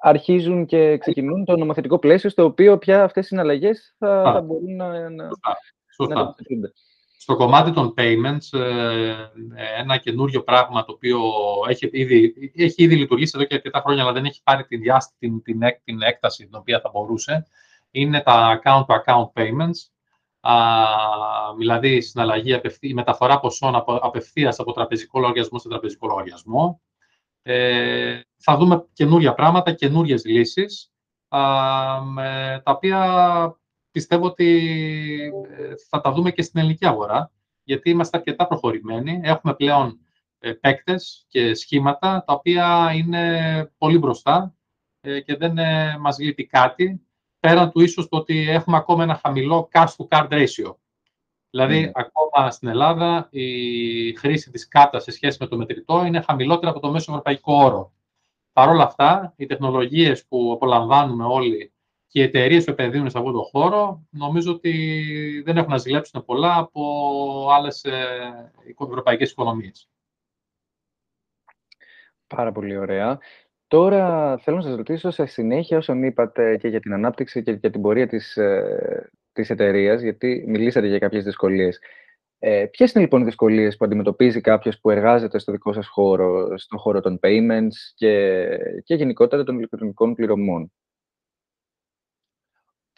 αρχίζουν 0.00 0.66
και 0.66 0.98
ξεκινούν 0.98 1.44
το 1.44 1.56
νομοθετικό 1.56 1.98
πλαίσιο 1.98 2.30
στο 2.30 2.44
οποίο 2.44 2.78
πια 2.78 3.04
αυτές 3.04 3.24
οι 3.24 3.28
συναλλαγές 3.28 3.94
θα, 3.98 4.22
θα 4.32 4.40
μπορούν 4.40 4.76
να, 4.76 5.10
να, 5.10 5.28
Σωστά. 5.94 6.34
Στο 7.18 7.36
κομμάτι 7.36 7.72
των 7.72 7.94
payments, 7.96 8.58
ε, 8.58 9.14
ένα 9.78 9.96
καινούριο 9.96 10.42
πράγμα 10.42 10.84
το 10.84 10.92
οποίο 10.92 11.20
έχει 11.68 11.88
ήδη, 11.92 12.34
έχει 12.54 12.82
ήδη 12.82 12.96
λειτουργήσει 12.96 13.32
εδώ 13.34 13.44
και 13.44 13.54
αρκετά 13.54 13.80
χρόνια, 13.80 14.02
αλλά 14.02 14.12
δεν 14.12 14.24
έχει 14.24 14.42
πάρει 14.42 14.64
την, 14.64 14.82
την, 15.18 15.42
την, 15.42 15.60
την 15.84 16.02
έκταση 16.02 16.44
την 16.44 16.54
οποία 16.54 16.80
θα 16.80 16.90
μπορούσε, 16.92 17.46
είναι 17.90 18.20
τα 18.20 18.60
account-to-account 18.62 19.32
payments, 19.32 19.90
α, 20.40 20.54
δηλαδή 21.58 22.00
συναλλαγή, 22.00 22.60
η 22.80 22.94
μεταφορά 22.94 23.40
ποσών 23.40 23.74
από, 23.74 23.94
απευθείας 23.94 24.58
από 24.58 24.72
τραπεζικό 24.72 25.20
λογαριασμό 25.20 25.58
σε 25.58 25.68
τραπεζικό 25.68 26.06
λογαριασμό. 26.06 26.80
Ε, 27.42 28.20
θα 28.36 28.56
δούμε 28.56 28.86
καινούρια 28.92 29.34
πράγματα, 29.34 29.72
καινούριε 29.72 30.16
λύσεις, 30.24 30.92
α, 31.28 31.40
με, 32.04 32.60
τα 32.64 32.72
οποία 32.72 33.60
πιστεύω 33.90 34.26
ότι 34.26 34.48
ε, 35.58 35.74
θα 35.88 36.00
τα 36.00 36.12
δούμε 36.12 36.30
και 36.30 36.42
στην 36.42 36.60
ελληνική 36.60 36.86
αγορά, 36.86 37.32
γιατί 37.62 37.90
είμαστε 37.90 38.16
αρκετά 38.16 38.46
προχωρημένοι. 38.46 39.20
Έχουμε 39.22 39.54
πλέον 39.54 39.98
ε, 40.38 40.52
παίκτες 40.52 41.24
και 41.28 41.54
σχήματα, 41.54 42.24
τα 42.26 42.32
οποία 42.32 42.92
είναι 42.94 43.72
πολύ 43.78 43.98
μπροστά 43.98 44.54
ε, 45.00 45.20
και 45.20 45.36
δεν 45.36 45.54
μας 46.00 46.18
λείπει 46.18 46.46
κάτι, 46.46 47.00
πέραν 47.40 47.70
του 47.70 47.80
ίσως 47.80 48.08
το 48.08 48.16
ότι 48.16 48.48
έχουμε 48.48 48.76
ακόμα 48.76 49.02
ένα 49.02 49.20
χαμηλό 49.24 49.68
cash 49.72 49.94
to 49.96 50.08
card 50.08 50.28
ratio. 50.28 50.74
Δηλαδή, 51.50 51.80
ναι. 51.80 51.90
ακόμα 51.94 52.50
στην 52.50 52.68
Ελλάδα, 52.68 53.28
η 53.30 54.14
χρήση 54.14 54.50
της 54.50 54.68
κάρτας 54.68 55.02
σε 55.02 55.10
σχέση 55.10 55.36
με 55.40 55.46
το 55.46 55.56
μετρητό 55.56 56.04
είναι 56.04 56.20
χαμηλότερη 56.20 56.70
από 56.70 56.80
το 56.80 56.90
μέσο 56.90 57.10
ευρωπαϊκό 57.10 57.54
όρο. 57.54 57.92
Παρ' 58.52 58.68
όλα 58.68 58.84
αυτά, 58.84 59.34
οι 59.36 59.46
τεχνολογίες 59.46 60.26
που 60.26 60.52
απολαμβάνουμε 60.54 61.24
όλοι 61.24 61.72
και 62.06 62.20
οι 62.20 62.22
εταιρείες 62.22 62.64
που 62.64 62.70
επενδύουν 62.70 63.10
σε 63.10 63.18
αυτόν 63.18 63.32
τον 63.32 63.42
χώρο, 63.42 64.06
νομίζω 64.10 64.52
ότι 64.52 65.42
δεν 65.44 65.56
έχουν 65.56 65.70
να 65.70 65.78
ζηλέψουν 65.78 66.24
πολλά 66.24 66.56
από 66.56 67.48
άλλες 67.50 67.84
ε, 67.84 68.52
ευρωπαϊκές 68.78 69.30
οικονομίες. 69.30 69.88
Πάρα 72.26 72.52
πολύ 72.52 72.76
ωραία. 72.76 73.18
Τώρα 73.66 74.38
θέλω 74.38 74.56
να 74.56 74.62
σας 74.62 74.76
ρωτήσω 74.76 75.10
σε 75.10 75.26
συνέχεια 75.26 75.78
όσον 75.78 76.02
είπατε 76.02 76.56
και 76.56 76.68
για 76.68 76.80
την 76.80 76.92
ανάπτυξη 76.92 77.42
και 77.42 77.52
για 77.52 77.70
την 77.70 77.80
πορεία 77.80 78.06
της, 78.06 78.38
ε, 79.40 79.42
της 79.42 79.50
εταιρείας, 79.50 80.02
γιατί 80.02 80.44
μιλήσατε 80.46 80.86
για 80.86 80.98
κάποιες 80.98 81.24
δυσκολίες. 81.24 81.78
Ε, 82.38 82.66
Ποιες 82.70 82.92
είναι 82.92 83.04
λοιπόν 83.04 83.20
οι 83.20 83.24
δυσκολίες 83.24 83.76
που 83.76 83.84
αντιμετωπίζει 83.84 84.40
κάποιος 84.40 84.80
που 84.80 84.90
εργάζεται 84.90 85.38
στο 85.38 85.52
δικό 85.52 85.72
σας 85.72 85.86
χώρο, 85.86 86.58
στον 86.58 86.78
χώρο 86.78 87.00
των 87.00 87.18
payments 87.22 87.74
και, 87.94 88.46
και 88.84 88.94
γενικότερα 88.94 89.44
των 89.44 89.56
ηλεκτρονικών 89.56 90.14
πληρωμών; 90.14 90.72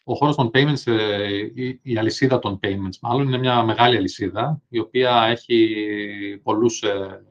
Ο 0.04 0.14
χώρος 0.14 0.36
των 0.36 0.50
payments, 0.54 0.86
ε, 0.86 1.78
η, 1.82 1.98
αλυσίδα 1.98 2.38
των 2.38 2.60
payments 2.62 2.98
μάλλον, 3.00 3.26
είναι 3.26 3.38
μια 3.38 3.62
μεγάλη 3.62 3.96
αλυσίδα, 3.96 4.62
η 4.68 4.78
οποία 4.78 5.24
έχει 5.24 6.40
πολλούς, 6.42 6.82
ε, 6.82 7.24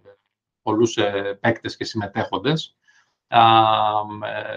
πολλούς 0.62 0.98
ε, 0.98 1.38
παίκτες 1.42 1.78
και 1.78 1.84
συμμετέχοντες. 1.84 2.76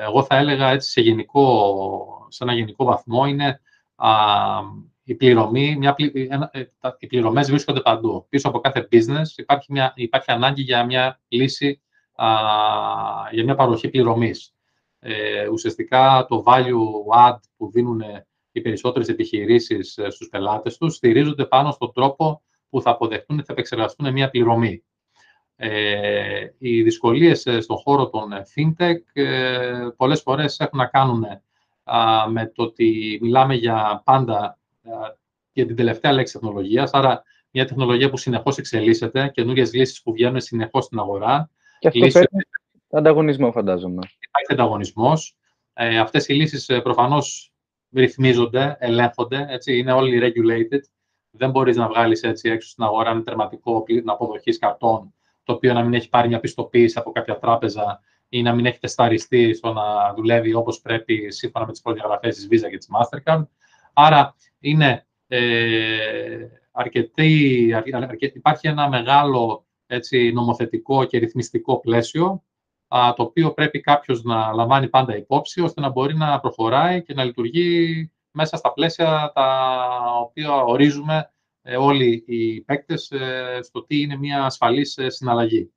Εγώ 0.00 0.24
θα 0.24 0.36
έλεγα 0.36 0.70
έτσι 0.70 0.90
σε, 0.90 1.00
γενικό, 1.00 2.26
σε 2.30 2.44
ένα 2.44 2.52
γενικό 2.54 2.84
βαθμό 2.84 3.26
είναι 3.26 3.60
η 5.04 5.14
πληρωμή, 5.14 5.76
μια, 5.76 5.94
οι 6.98 7.06
πληρωμές 7.06 7.50
βρίσκονται 7.50 7.80
παντού. 7.80 8.26
Πίσω 8.28 8.48
από 8.48 8.60
κάθε 8.60 8.88
business 8.92 9.36
υπάρχει, 9.36 9.72
μια, 9.72 9.92
υπάρχει 9.96 10.30
ανάγκη 10.30 10.62
για 10.62 10.84
μια 10.84 11.20
λύση, 11.28 11.80
για 13.30 13.44
μια 13.44 13.54
παροχή 13.54 13.88
πληρωμής 13.88 14.54
ε, 15.06 15.48
ουσιαστικά 15.48 16.26
το 16.28 16.42
value 16.46 17.16
add 17.18 17.38
που 17.56 17.70
δίνουν 17.70 18.02
οι 18.52 18.60
περισσότερες 18.60 19.08
επιχειρήσεις 19.08 19.98
ε, 19.98 20.10
στους 20.10 20.28
πελάτες 20.28 20.76
τους 20.76 20.94
στηρίζονται 20.94 21.44
πάνω 21.44 21.70
στον 21.70 21.92
τρόπο 21.92 22.42
που 22.70 22.82
θα 22.82 22.90
αποδεχτούν 22.90 23.36
και 23.36 23.42
θα 23.42 23.52
επεξεργαστούν 23.52 24.12
μια 24.12 24.30
πληρωμή. 24.30 24.84
Ε, 25.56 26.46
οι 26.58 26.82
δυσκολίες 26.82 27.46
ε, 27.46 27.60
στον 27.60 27.76
χώρο 27.76 28.08
των 28.10 28.32
ε, 28.32 28.42
fintech 28.54 29.22
ε, 29.22 29.88
πολλές 29.96 30.20
φορές 30.20 30.60
έχουν 30.60 30.78
να 30.78 30.86
κάνουν 30.86 31.24
με 32.30 32.46
το 32.46 32.62
ότι 32.62 33.18
μιλάμε 33.22 33.54
για 33.54 34.02
πάντα 34.04 34.58
για 35.52 35.66
την 35.66 35.76
τελευταία 35.76 36.12
λέξη 36.12 36.32
τεχνολογίας, 36.32 36.90
άρα 36.92 37.22
μια 37.50 37.66
τεχνολογία 37.66 38.10
που 38.10 38.16
συνεχώς 38.16 38.58
εξελίσσεται, 38.58 39.30
καινούριε 39.34 39.64
λύσεις 39.72 40.02
που 40.02 40.12
βγαίνουν 40.12 40.40
συνεχώς 40.40 40.84
στην 40.84 40.98
αγορά. 40.98 41.50
Και 41.78 41.88
αυτό 41.88 42.04
λύσεις... 42.04 42.26
Ανταγωνισμό, 42.90 43.52
φαντάζομαι. 43.52 44.00
Υπάρχει 44.18 44.52
ανταγωνισμός. 44.52 45.36
Ε, 45.72 45.98
Αυτές 45.98 46.28
οι 46.28 46.34
λύσεις 46.34 46.68
ε, 46.68 46.80
προφανώς 46.80 47.52
ρυθμίζονται, 47.92 48.76
ελέγχονται, 48.78 49.46
έτσι, 49.48 49.78
είναι 49.78 49.92
όλοι 49.92 50.20
regulated. 50.22 50.80
Δεν 51.30 51.50
μπορείς 51.50 51.76
να 51.76 51.88
βγάλεις 51.88 52.22
έτσι 52.22 52.50
έξω 52.50 52.68
στην 52.68 52.84
αγορά 52.84 53.10
ένα 53.10 53.22
τερματικό 53.22 53.84
αποδοχής 54.04 54.58
καρτών, 54.58 55.14
το 55.42 55.52
οποίο 55.52 55.72
να 55.72 55.82
μην 55.82 55.94
έχει 55.94 56.08
πάρει 56.08 56.28
μια 56.28 56.40
πιστοποίηση 56.40 56.98
από 56.98 57.12
κάποια 57.12 57.38
τράπεζα 57.38 58.00
ή 58.34 58.42
να 58.42 58.54
μην 58.54 58.66
έχει 58.66 58.78
τεσταριστεί 58.78 59.54
στο 59.54 59.72
να 59.72 60.14
δουλεύει 60.14 60.54
όπως 60.54 60.80
πρέπει 60.80 61.30
σύμφωνα 61.30 61.66
με 61.66 61.72
τις 61.72 61.80
προδιαγραφές 61.80 62.36
της 62.36 62.46
Visa 62.50 62.70
και 62.70 62.76
της 62.76 62.88
Mastercard. 62.96 63.46
Άρα 63.92 64.34
είναι 64.60 65.06
ε, 65.26 66.46
αρκετή, 66.72 67.74
υπάρχει 68.34 68.68
ένα 68.68 68.88
μεγάλο 68.88 69.66
έτσι, 69.86 70.32
νομοθετικό 70.32 71.04
και 71.04 71.18
ρυθμιστικό 71.18 71.80
πλαίσιο 71.80 72.44
το 72.88 73.22
οποίο 73.22 73.52
πρέπει 73.52 73.80
κάποιος 73.80 74.22
να 74.22 74.52
λαμβάνει 74.52 74.88
πάντα 74.88 75.16
υπόψη, 75.16 75.60
ώστε 75.60 75.80
να 75.80 75.88
μπορεί 75.88 76.16
να 76.16 76.40
προχωράει 76.40 77.02
και 77.02 77.14
να 77.14 77.24
λειτουργεί 77.24 78.10
μέσα 78.30 78.56
στα 78.56 78.72
πλαίσια 78.72 79.32
τα 79.34 79.68
οποία 80.20 80.54
ορίζουμε 80.54 81.32
ε, 81.62 81.76
όλοι 81.76 82.24
οι 82.26 82.60
παίκτες 82.60 83.10
ε, 83.10 83.58
στο 83.62 83.84
τι 83.84 84.00
είναι 84.00 84.16
μια 84.16 84.44
ασφαλής 84.44 84.96
ε, 84.96 85.10
συναλλαγή. 85.10 85.72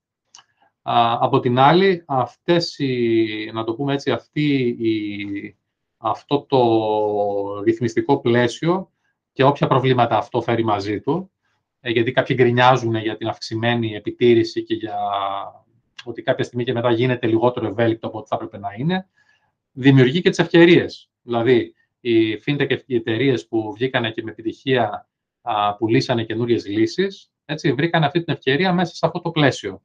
Από 0.89 1.39
την 1.39 1.59
άλλη, 1.59 2.03
αυτές 2.05 2.77
οι, 2.77 3.51
να 3.53 3.63
το 3.63 3.73
πούμε 3.73 3.93
έτσι, 3.93 4.11
αυτή 4.11 4.67
η, 4.67 5.57
αυτό 5.97 6.45
το 6.49 7.61
ρυθμιστικό 7.63 8.19
πλαίσιο 8.19 8.91
και 9.31 9.43
όποια 9.43 9.67
προβλήματα 9.67 10.17
αυτό 10.17 10.41
φέρει 10.41 10.63
μαζί 10.63 10.99
του, 10.99 11.31
ε, 11.79 11.89
γιατί 11.89 12.11
κάποιοι 12.11 12.35
γκρινιάζουν 12.39 12.95
για 12.95 13.17
την 13.17 13.27
αυξημένη 13.27 13.93
επιτήρηση 13.93 14.63
και 14.63 14.73
για 14.73 14.97
ότι 16.03 16.21
κάποια 16.21 16.43
στιγμή 16.43 16.63
και 16.63 16.73
μετά 16.73 16.91
γίνεται 16.91 17.27
λιγότερο 17.27 17.67
ευέλικτο 17.67 18.07
από 18.07 18.17
ό,τι 18.17 18.27
θα 18.27 18.35
έπρεπε 18.35 18.57
να 18.57 18.69
είναι, 18.77 19.07
δημιουργεί 19.71 20.21
και 20.21 20.29
τις 20.29 20.39
ευκαιρίες. 20.39 21.09
Δηλαδή, 21.21 21.73
οι 21.99 22.33
fintech 22.45 22.67
και 22.67 22.83
οι 22.85 22.95
εταιρείες 22.95 23.47
που 23.47 23.73
βγήκαν 23.73 24.13
και 24.13 24.23
με 24.23 24.31
επιτυχία 24.31 25.09
πουλήσανε 25.77 26.23
καινούριες 26.23 26.67
λύσεις, 26.67 27.31
έτσι, 27.45 27.73
βρήκαν 27.73 28.03
αυτή 28.03 28.23
την 28.23 28.33
ευκαιρία 28.33 28.73
μέσα 28.73 28.95
σε 28.95 29.05
αυτό 29.05 29.21
το 29.21 29.31
πλαίσιο. 29.31 29.81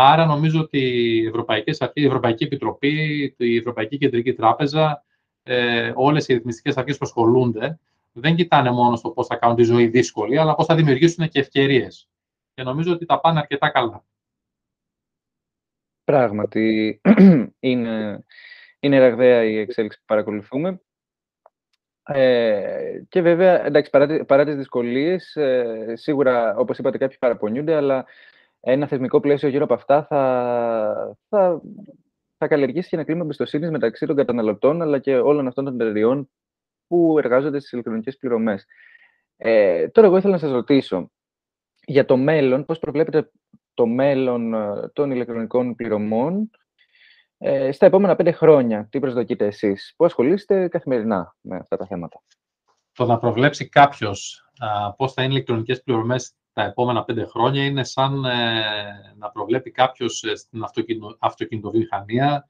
Άρα 0.00 0.26
νομίζω 0.26 0.60
ότι 0.60 0.78
οι 0.78 1.26
Ευρωπαϊκές 1.26 1.80
Αρχές, 1.80 2.02
η 2.02 2.06
Ευρωπαϊκή 2.06 2.44
Επιτροπή, 2.44 3.34
η 3.36 3.56
Ευρωπαϊκή 3.56 3.98
Κεντρική 3.98 4.32
Τράπεζα, 4.32 5.04
ε, 5.42 5.92
όλες 5.94 6.28
οι 6.28 6.34
ρυθμιστικές 6.34 6.76
αρχές 6.76 6.98
που 6.98 7.04
ασχολούνται, 7.04 7.78
δεν 8.12 8.34
κοιτάνε 8.34 8.70
μόνο 8.70 8.96
στο 8.96 9.10
πώς 9.10 9.26
θα 9.26 9.36
κάνουν 9.36 9.56
τη 9.56 9.62
ζωή 9.62 9.86
δύσκολη, 9.86 10.38
αλλά 10.38 10.54
πώς 10.54 10.66
θα 10.66 10.74
δημιουργήσουν 10.74 11.28
και 11.28 11.38
ευκαιρίες. 11.38 12.08
Και 12.54 12.62
νομίζω 12.62 12.92
ότι 12.92 13.06
τα 13.06 13.20
πάνε 13.20 13.38
αρκετά 13.38 13.68
καλά. 13.68 14.04
Πράγματι, 16.04 17.00
είναι, 17.60 18.24
είναι 18.80 18.98
ραγδαία 18.98 19.44
η 19.44 19.58
εξέλιξη 19.58 19.98
που 19.98 20.04
παρακολουθούμε. 20.06 20.80
Ε, 22.02 23.02
και 23.08 23.20
βέβαια, 23.20 23.64
εντάξει, 23.64 23.90
παρά, 23.90 24.24
παρά 24.24 24.44
τις 24.44 24.56
δυσκολίες, 24.56 25.36
ε, 25.36 25.92
σίγουρα, 25.96 26.56
όπως 26.56 26.78
είπατε, 26.78 26.98
κάποιοι 26.98 27.18
παραπονιούνται, 27.18 27.74
αλλά 27.74 28.06
ένα 28.60 28.86
θεσμικό 28.86 29.20
πλαίσιο 29.20 29.48
γύρω 29.48 29.64
από 29.64 29.74
αυτά 29.74 30.04
θα, 30.04 31.16
θα, 31.28 31.60
θα 32.36 32.48
καλλιεργήσει 32.48 32.88
και 32.88 32.96
ένα 32.96 33.04
κλίμα 33.04 33.22
εμπιστοσύνης 33.22 33.70
μεταξύ 33.70 34.06
των 34.06 34.16
καταναλωτών 34.16 34.82
αλλά 34.82 34.98
και 34.98 35.18
όλων 35.18 35.46
αυτών 35.46 35.64
των 35.64 35.80
εταιριών 35.80 36.30
που 36.86 37.18
εργάζονται 37.18 37.58
στις 37.58 37.72
ηλεκτρονικές 37.72 38.16
πληρωμές. 38.16 38.66
Ε, 39.36 39.88
τώρα, 39.88 40.06
εγώ 40.06 40.16
ήθελα 40.16 40.32
να 40.32 40.38
σας 40.38 40.50
ρωτήσω 40.50 41.10
για 41.84 42.04
το 42.04 42.16
μέλλον, 42.16 42.64
πώς 42.64 42.78
προβλέπετε 42.78 43.30
το 43.74 43.86
μέλλον 43.86 44.54
ε, 44.54 44.88
των 44.92 45.10
ηλεκτρονικών 45.10 45.74
πληρωμών 45.74 46.50
ε, 47.38 47.72
στα 47.72 47.86
επόμενα 47.86 48.16
πέντε 48.16 48.32
χρόνια. 48.32 48.88
Τι 48.90 48.98
προσδοκείτε 48.98 49.46
εσείς, 49.46 49.94
που 49.96 50.04
ασχολείστε 50.04 50.68
καθημερινά 50.68 51.36
με 51.40 51.56
αυτά 51.56 51.76
τα 51.76 51.86
θέματα; 51.86 52.22
Το 52.92 53.06
να 53.06 53.18
προβλέψει 53.18 53.68
κάποιος 53.68 54.50
πώς 54.96 55.12
θα 55.12 55.22
είναι 55.22 55.32
οι 55.32 55.34
ηλεκτρονικές 55.36 55.82
πληρωμές 55.82 56.34
τα 56.58 56.64
επόμενα 56.64 57.04
πέντε 57.04 57.24
χρόνια 57.24 57.64
είναι 57.64 57.84
σαν 57.84 58.24
ε, 58.24 59.14
να 59.16 59.30
προβλέπει 59.30 59.70
κάποιος 59.70 60.22
ε, 60.22 60.36
στην 60.36 60.62
αυτοκινητο, 60.62 61.16
αυτοκινητοβιομηχανία 61.18 62.46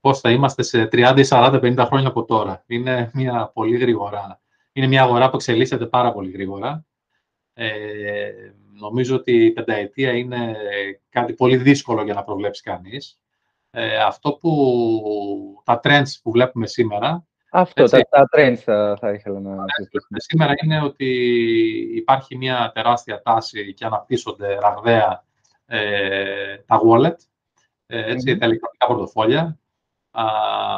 πώς 0.00 0.20
θα 0.20 0.30
είμαστε 0.30 0.62
σε 0.62 0.88
30, 0.92 1.24
40, 1.28 1.60
50 1.62 1.84
χρόνια 1.86 2.08
από 2.08 2.24
τώρα. 2.24 2.64
Είναι 2.66 3.10
μια 3.14 3.50
πολύ 3.54 3.76
γρήγορα. 3.76 4.40
Είναι 4.72 4.86
μια 4.86 5.02
αγορά 5.02 5.30
που 5.30 5.36
εξελίσσεται 5.36 5.86
πάρα 5.86 6.12
πολύ 6.12 6.30
γρήγορα. 6.30 6.86
Ε, 7.54 8.30
νομίζω 8.80 9.16
ότι 9.16 9.44
η 9.44 9.50
πενταετία 9.50 10.12
είναι 10.12 10.56
κάτι 11.08 11.32
πολύ 11.32 11.56
δύσκολο 11.56 12.02
για 12.02 12.14
να 12.14 12.24
προβλέψει 12.24 12.62
κανείς. 12.62 13.20
Ε, 13.70 13.96
αυτό 13.96 14.32
που 14.32 15.62
τα 15.64 15.80
trends 15.84 16.20
που 16.22 16.30
βλέπουμε 16.30 16.66
σήμερα 16.66 17.26
αυτό, 17.54 17.84
τα, 17.84 18.00
τα 18.10 18.28
trends 18.36 18.56
θα, 18.56 18.96
θα 19.00 19.12
ήθελα 19.12 19.40
να 19.40 19.64
συζητήσουμε. 19.66 20.20
Σήμερα 20.20 20.52
είναι 20.62 20.82
ότι 20.82 21.06
υπάρχει 21.94 22.36
μια 22.36 22.70
τεράστια 22.74 23.22
τάση 23.22 23.74
και 23.74 23.84
αναπτύσσονται 23.84 24.58
ραγδαία 24.58 25.24
ε, 25.66 26.56
τα 26.66 26.80
wallet, 26.86 27.16
ε, 27.86 28.12
έτσι, 28.12 28.38
τα 28.38 28.46
ηλεκτρονικά 28.46 28.86
πορτοφόλια. 28.86 29.58
Α, 30.10 30.24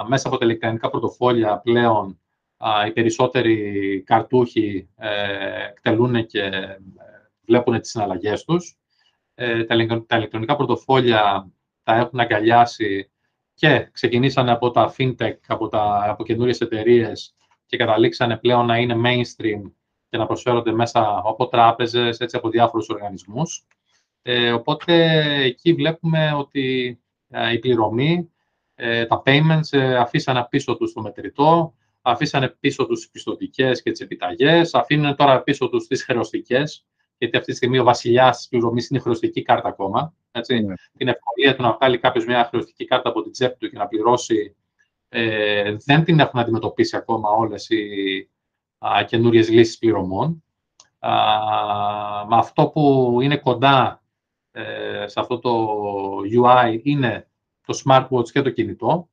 μέσα 0.06 0.28
από 0.28 0.38
τα 0.38 0.44
ηλεκτρονικά 0.44 0.90
πορτοφόλια 0.90 1.58
πλέον 1.58 2.20
α, 2.56 2.86
οι 2.86 2.92
περισσότεροι 2.92 4.02
καρτούχοι 4.06 4.88
ε, 4.96 5.66
εκτελούν 5.68 6.26
και 6.26 6.42
ε, 6.42 6.76
βλέπουν 7.46 7.80
τις 7.80 7.90
συναλλαγές 7.90 8.44
τους. 8.44 8.76
Ε, 9.34 9.64
τα, 9.64 10.04
τα 10.06 10.16
ηλεκτρονικά 10.16 10.56
πορτοφόλια 10.56 11.50
τα 11.82 11.94
έχουν 11.94 12.20
αγκαλιάσει 12.20 13.10
και 13.54 13.88
ξεκινήσανε 13.92 14.50
από 14.50 14.70
τα 14.70 14.94
fintech, 14.96 15.36
από, 15.46 15.68
τα, 15.68 16.04
από 16.08 16.24
καινούριες 16.24 16.60
εταιρείες 16.60 17.34
και 17.66 17.76
καταλήξανε 17.76 18.36
πλέον 18.36 18.66
να 18.66 18.78
είναι 18.78 18.94
mainstream 19.04 19.70
και 20.08 20.16
να 20.16 20.26
προσφέρονται 20.26 20.72
μέσα 20.72 21.22
από 21.24 21.48
τράπεζες, 21.48 22.20
έτσι 22.20 22.36
από 22.36 22.48
διάφορους 22.48 22.88
οργανισμούς. 22.88 23.66
Ε, 24.22 24.52
οπότε 24.52 24.94
εκεί 25.42 25.72
βλέπουμε 25.72 26.32
ότι 26.32 26.98
ε, 27.28 27.52
η 27.52 27.58
πληρωμή, 27.58 28.30
ε, 28.74 29.06
τα 29.06 29.22
payments 29.24 29.68
ε, 29.70 29.96
αφήσανε 29.96 30.46
πίσω 30.50 30.76
τους 30.76 30.92
το 30.92 31.00
μετρητό, 31.00 31.74
αφήσανε 32.02 32.48
πίσω 32.60 32.86
τους 32.86 33.00
τις 33.00 33.10
πιστοτικές 33.10 33.82
και 33.82 33.90
τις 33.90 34.00
επιταγές, 34.00 34.74
αφήνουν 34.74 35.16
τώρα 35.16 35.42
πίσω 35.42 35.68
τους 35.68 35.86
τις 35.86 36.04
χρεωστικές, 36.04 36.86
γιατί 37.24 37.36
αυτή 37.36 37.50
τη 37.50 37.56
στιγμή 37.56 37.78
ο 37.78 37.84
βασιλιάς 37.84 38.36
της 38.36 38.48
πληρωμής 38.48 38.88
είναι 38.88 39.00
χρεωστική 39.00 39.42
κάρτα 39.42 39.68
ακόμα. 39.68 40.14
Έτσι. 40.30 40.60
Ναι. 40.60 40.74
Την 40.96 41.08
ευκολία 41.08 41.56
του 41.56 41.62
να 41.62 41.72
βγάλει 41.72 41.98
κάποιος 41.98 42.26
μια 42.26 42.44
χρεωστική 42.44 42.84
κάρτα 42.84 43.08
από 43.08 43.22
την 43.22 43.32
τσέπη 43.32 43.58
του 43.58 43.68
και 43.70 43.78
να 43.78 43.86
πληρώσει 43.86 44.56
ε, 45.08 45.76
δεν 45.84 46.04
την 46.04 46.20
έχουν 46.20 46.40
αντιμετωπίσει 46.40 46.96
ακόμα 46.96 47.30
όλες 47.30 47.68
οι 47.68 48.30
καινούριες 49.06 49.48
λύσεις 49.48 49.78
πληρωμών. 49.78 50.44
Α, 50.98 51.10
με 52.28 52.36
αυτό 52.36 52.68
που 52.68 53.18
είναι 53.20 53.36
κοντά 53.36 54.02
ε, 54.52 55.06
σε 55.06 55.20
αυτό 55.20 55.38
το 55.38 55.68
UI 56.42 56.80
είναι 56.82 57.28
το 57.66 57.82
smartwatch 57.84 58.28
και 58.32 58.42
το 58.42 58.50
κινητό 58.50 59.08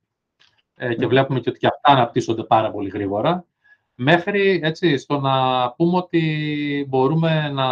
ε, 0.74 0.94
και 0.94 1.00
ναι. 1.00 1.06
βλέπουμε 1.06 1.40
και 1.40 1.48
ότι 1.48 1.58
και 1.58 1.66
αυτά 1.66 1.90
αναπτύσσονται 1.90 2.44
πάρα 2.44 2.70
πολύ 2.70 2.88
γρήγορα 2.88 3.46
μέχρι 3.94 4.60
έτσι, 4.62 4.96
στο 4.96 5.20
να 5.20 5.70
πούμε 5.72 5.96
ότι 5.96 6.86
μπορούμε 6.88 7.48
να, 7.48 7.68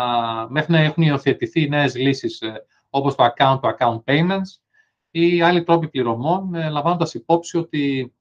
μέχρι 0.50 0.72
να 0.72 0.78
έχουν 0.78 1.02
υιοθετηθεί 1.02 1.68
νέες 1.68 1.96
λύσεις 1.96 2.40
ε, 2.40 2.64
όπως 2.90 3.14
το 3.14 3.32
account-to-account 3.36 4.02
payments 4.04 4.60
ή 5.10 5.42
άλλοι 5.42 5.62
τρόποι 5.62 5.88
πληρωμών, 5.88 6.54
ε, 6.54 6.68
λαμβάνοντας 6.68 7.14
υπόψη 7.14 7.58
ότι 7.58 8.14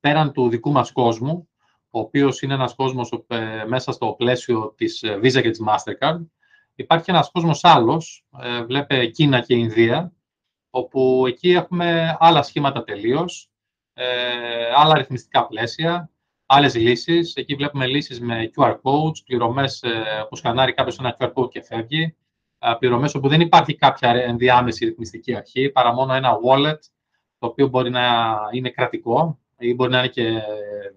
πέραν 0.00 0.32
του 0.32 0.48
δικού 0.48 0.72
μας 0.72 0.92
κόσμου, 0.92 1.48
ο 1.90 1.98
οποίος 1.98 2.42
είναι 2.42 2.54
ένας 2.54 2.74
κόσμος 2.74 3.24
ε, 3.26 3.64
μέσα 3.66 3.92
στο 3.92 4.14
πλαίσιο 4.18 4.74
της 4.76 5.04
Visa 5.04 5.42
και 5.42 5.50
της 5.50 5.62
Mastercard, 5.66 6.20
υπάρχει 6.74 7.10
ένας 7.10 7.30
κόσμος 7.30 7.64
άλλος, 7.64 8.24
βλέπε 8.66 9.06
Κίνα 9.06 9.40
και 9.40 9.54
Ινδία, 9.54 10.12
όπου 10.70 11.24
εκεί 11.26 11.50
έχουμε 11.50 12.16
άλλα 12.18 12.42
σχήματα 12.42 12.84
τελείως, 12.84 13.50
άλλα 14.76 14.94
ρυθμιστικά 14.96 15.46
πλαίσια, 15.46 16.11
άλλες 16.54 16.74
λύσεις. 16.74 17.34
Εκεί 17.34 17.54
βλέπουμε 17.54 17.86
λύσεις 17.86 18.20
με 18.20 18.50
QR 18.56 18.72
codes, 18.82 19.24
πληρωμές 19.26 19.82
ε, 19.82 20.26
που 20.28 20.36
σκανάρει 20.36 20.72
κάποιος 20.72 20.98
ένα 20.98 21.16
QR 21.18 21.32
code 21.32 21.50
και 21.50 21.62
φεύγει. 21.62 22.16
Πληρωμές 22.78 23.14
όπου 23.14 23.28
δεν 23.28 23.40
υπάρχει 23.40 23.74
κάποια 23.74 24.10
ενδιάμεση 24.10 24.84
ρυθμιστική 24.84 25.34
αρχή, 25.36 25.68
παρά 25.68 25.92
μόνο 25.92 26.14
ένα 26.14 26.30
wallet, 26.44 26.78
το 27.38 27.46
οποίο 27.46 27.66
μπορεί 27.66 27.90
να 27.90 28.34
είναι 28.52 28.70
κρατικό 28.70 29.38
ή 29.58 29.74
μπορεί 29.74 29.90
να 29.90 29.98
είναι 29.98 30.08
και 30.08 30.40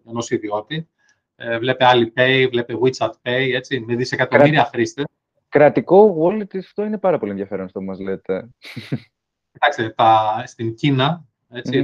ενός 0.07 0.29
ιδιώτη. 0.29 0.89
Ε, 1.35 1.57
βλέπε 1.57 1.85
Alipay, 1.87 2.47
βλέπε 2.49 2.73
WeChat 2.83 3.09
Pay, 3.21 3.49
έτσι, 3.53 3.79
με 3.79 3.95
δισεκατομμύρια 3.95 4.61
Κρα... 4.61 4.69
χρήστες. 4.73 5.05
Κρατικό 5.49 6.17
wallet, 6.21 6.57
αυτό 6.57 6.83
είναι 6.83 6.97
πάρα 6.97 7.17
πολύ 7.17 7.31
ενδιαφέρον 7.31 7.65
αυτό 7.65 7.79
που 7.79 7.85
μας 7.85 7.99
λέτε. 7.99 8.49
Κοιτάξτε, 9.51 9.93
στην 10.45 10.75
Κίνα, 10.75 11.25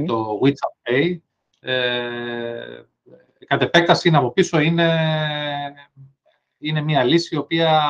το 0.06 0.40
WeChat 0.42 0.90
Pay, 0.90 1.16
ε, 1.60 2.82
κατ' 3.52 3.62
επέκταση 3.62 4.10
από 4.14 4.32
πίσω 4.32 4.60
είναι, 4.60 4.88
είναι 6.58 6.80
μια 6.80 7.04
λύση 7.04 7.34
η 7.34 7.38
οποία 7.38 7.82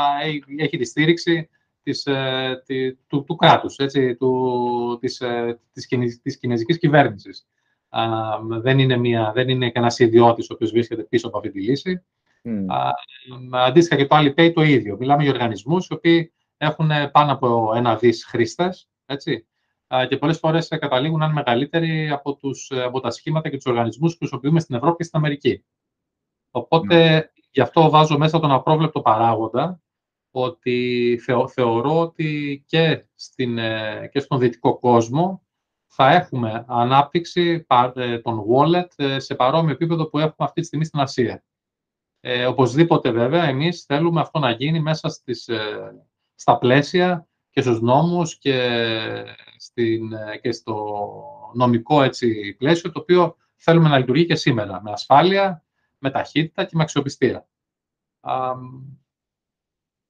έχει 0.56 0.76
τη 0.76 0.84
στήριξη 0.84 1.48
της, 1.82 2.06
ε, 2.06 2.62
του, 3.06 3.24
του 3.24 3.36
κράτους, 3.36 3.76
έτσι, 3.76 4.16
του, 4.16 4.98
της, 5.00 5.20
ε, 5.20 5.60
της, 5.72 6.20
της 6.22 6.38
κινέζικης 6.38 6.78
κυβέρνησης. 6.78 7.46
δεν 8.60 8.78
είναι, 8.78 8.96
μια, 8.96 9.32
δεν 9.34 9.48
είναι 9.48 9.70
κανένας 9.70 9.98
ιδιώτης 9.98 10.50
ο 10.50 10.54
οποίος 10.54 10.70
βρίσκεται 10.70 11.02
πίσω 11.02 11.26
από 11.28 11.36
αυτή 11.36 11.50
τη 11.50 11.60
λύση. 11.60 12.02
Mm. 12.44 12.66
αντίστοιχα 13.50 13.96
και 13.96 14.06
το 14.06 14.16
Alipay 14.18 14.52
το 14.54 14.62
ίδιο. 14.62 14.96
Μιλάμε 14.96 15.22
για 15.22 15.32
οργανισμούς 15.32 15.86
οι 15.86 15.92
οποίοι 15.92 16.32
έχουν 16.56 16.90
πάνω 17.12 17.32
από 17.32 17.72
ένα 17.76 17.96
δις 17.96 18.24
χρήστες, 18.24 18.88
έτσι, 19.06 19.46
και 20.08 20.16
πολλές 20.16 20.38
φορές 20.38 20.68
καταλήγουν 20.68 21.18
να 21.18 21.24
είναι 21.24 21.34
μεγαλύτεροι 21.34 22.10
από, 22.10 22.34
τους, 22.34 22.70
από 22.70 23.00
τα 23.00 23.10
σχήματα 23.10 23.48
και 23.48 23.56
τους 23.56 23.66
οργανισμούς 23.66 24.12
που 24.12 24.18
χρησιμοποιούμε 24.18 24.60
στην 24.60 24.74
Ευρώπη 24.74 24.96
και 24.96 25.04
στην 25.04 25.18
Αμερική. 25.18 25.64
Οπότε, 26.50 27.10
ναι. 27.10 27.22
γι' 27.50 27.60
αυτό 27.60 27.90
βάζω 27.90 28.18
μέσα 28.18 28.40
τον 28.40 28.52
απρόβλεπτο 28.52 29.00
παράγοντα, 29.00 29.82
ότι 30.30 31.20
θεωρώ 31.52 32.00
ότι 32.00 32.64
και, 32.66 33.04
στην, 33.14 33.58
ε, 33.58 34.08
και 34.12 34.20
στον 34.20 34.38
δυτικό 34.38 34.78
κόσμο 34.78 35.42
θα 35.86 36.10
έχουμε 36.10 36.64
ανάπτυξη 36.68 37.66
ε, 37.94 38.18
των 38.18 38.44
wallet 38.50 38.88
ε, 38.96 39.18
σε 39.18 39.34
παρόμοιο 39.34 39.72
επίπεδο 39.72 40.06
που 40.06 40.18
έχουμε 40.18 40.34
αυτή 40.38 40.60
τη 40.60 40.66
στιγμή 40.66 40.84
στην 40.84 41.00
Ασία. 41.00 41.44
Ε, 42.20 42.46
οπωσδήποτε, 42.46 43.10
βέβαια, 43.10 43.44
εμείς 43.44 43.82
θέλουμε 43.82 44.20
αυτό 44.20 44.38
να 44.38 44.50
γίνει 44.50 44.80
μέσα 44.80 45.08
στις, 45.08 45.48
στα 46.34 46.58
πλαίσια 46.58 47.28
και 47.50 47.60
στους 47.60 47.80
νόμους 47.80 48.38
και 48.38 48.54
στην, 49.72 50.12
ε, 50.12 50.36
και 50.36 50.52
στο 50.52 50.96
νομικό 51.54 52.02
έτσι, 52.02 52.54
πλαίσιο, 52.58 52.92
το 52.92 53.00
οποίο 53.00 53.36
θέλουμε 53.56 53.88
να 53.88 53.98
λειτουργεί 53.98 54.26
και 54.26 54.34
σήμερα, 54.34 54.82
με 54.82 54.90
ασφάλεια, 54.90 55.64
με 55.98 56.10
ταχύτητα 56.10 56.64
και 56.64 56.76
με 56.76 56.82
αξιοπιστία. 56.82 57.46
Α, 58.20 58.52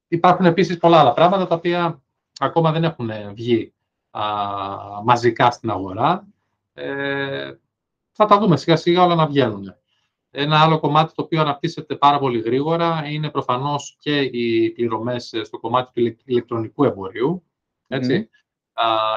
υπάρχουν 0.09 0.47
επίσης 0.47 0.79
πολλά 0.79 1.01
άλλα 1.01 1.13
πράγματα, 1.13 1.47
τα 1.47 1.55
οποία 1.55 2.03
ακόμα 2.39 2.73
δεν 2.73 2.85
έχουν 2.85 3.11
βγει 3.35 3.73
α, 4.11 4.23
μαζικά 5.05 5.51
στην 5.51 5.71
αγορά. 5.71 6.27
Ε, 6.75 7.53
θα 8.13 8.27
τα 8.27 8.39
δούμε 8.39 8.57
σιγά 8.57 8.77
σιγά 8.77 9.03
όλα 9.03 9.15
να 9.15 9.27
βγαίνουν. 9.27 9.77
Ένα 10.31 10.61
άλλο 10.61 10.81
κομμάτι 10.81 11.15
το 11.15 11.23
οποίο 11.23 11.41
αναπτύσσεται 11.41 11.97
πάρα 11.97 12.19
πολύ 12.19 12.41
γρήγορα 12.41 13.03
είναι 13.07 13.31
προφανώς 13.31 13.97
και 13.99 14.21
οι 14.21 14.71
πληρωμές 14.71 15.41
στο 15.43 15.59
κομμάτι 15.59 16.13
του 16.15 16.23
ηλεκτρονικού 16.25 16.85
εμπορίου. 16.85 17.43
Έτσι. 17.89 18.31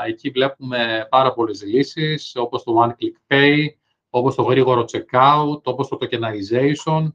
Εκεί 0.06 0.30
βλέπουμε 0.30 1.08
πάρα 1.10 1.34
πολλές 1.34 1.64
λύσεις, 1.64 2.36
όπως 2.36 2.64
το 2.64 2.84
One 2.84 2.90
Click 2.90 3.34
Pay, 3.34 3.68
όπως 4.10 4.36
το 4.36 4.42
γρήγορο 4.42 4.86
checkout, 4.92 5.62
όπως 5.64 5.88
το 5.88 5.98
tokenization, 6.02 7.08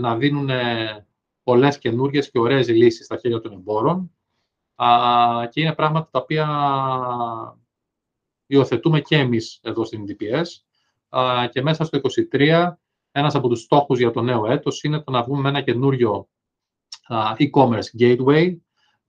να 0.00 0.16
δίνουν 0.16 0.50
πολλές 1.42 1.78
καινούργιες 1.78 2.30
και 2.30 2.38
ωραίες 2.38 2.68
λύσεις 2.68 3.04
στα 3.04 3.16
χέρια 3.16 3.40
των 3.40 3.52
εμπόρων. 3.52 4.10
και 5.50 5.60
είναι 5.60 5.74
πράγματα 5.74 6.08
τα 6.10 6.18
οποία 6.18 6.46
υιοθετούμε 8.46 9.00
και 9.00 9.16
εμείς 9.16 9.58
εδώ 9.62 9.84
στην 9.84 10.04
DPS 10.08 10.44
και 11.50 11.62
μέσα 11.62 11.84
στο 11.84 12.00
2023 12.32 12.72
ένας 13.12 13.34
από 13.34 13.48
τους 13.48 13.60
στόχους 13.60 13.98
για 13.98 14.10
το 14.10 14.22
νέο 14.22 14.46
έτος 14.46 14.82
είναι 14.82 15.00
το 15.00 15.10
να 15.10 15.22
βγούμε 15.22 15.40
με 15.40 15.48
ένα 15.48 15.60
καινούριο 15.62 16.28
e-commerce 17.38 18.00
gateway, 18.00 18.56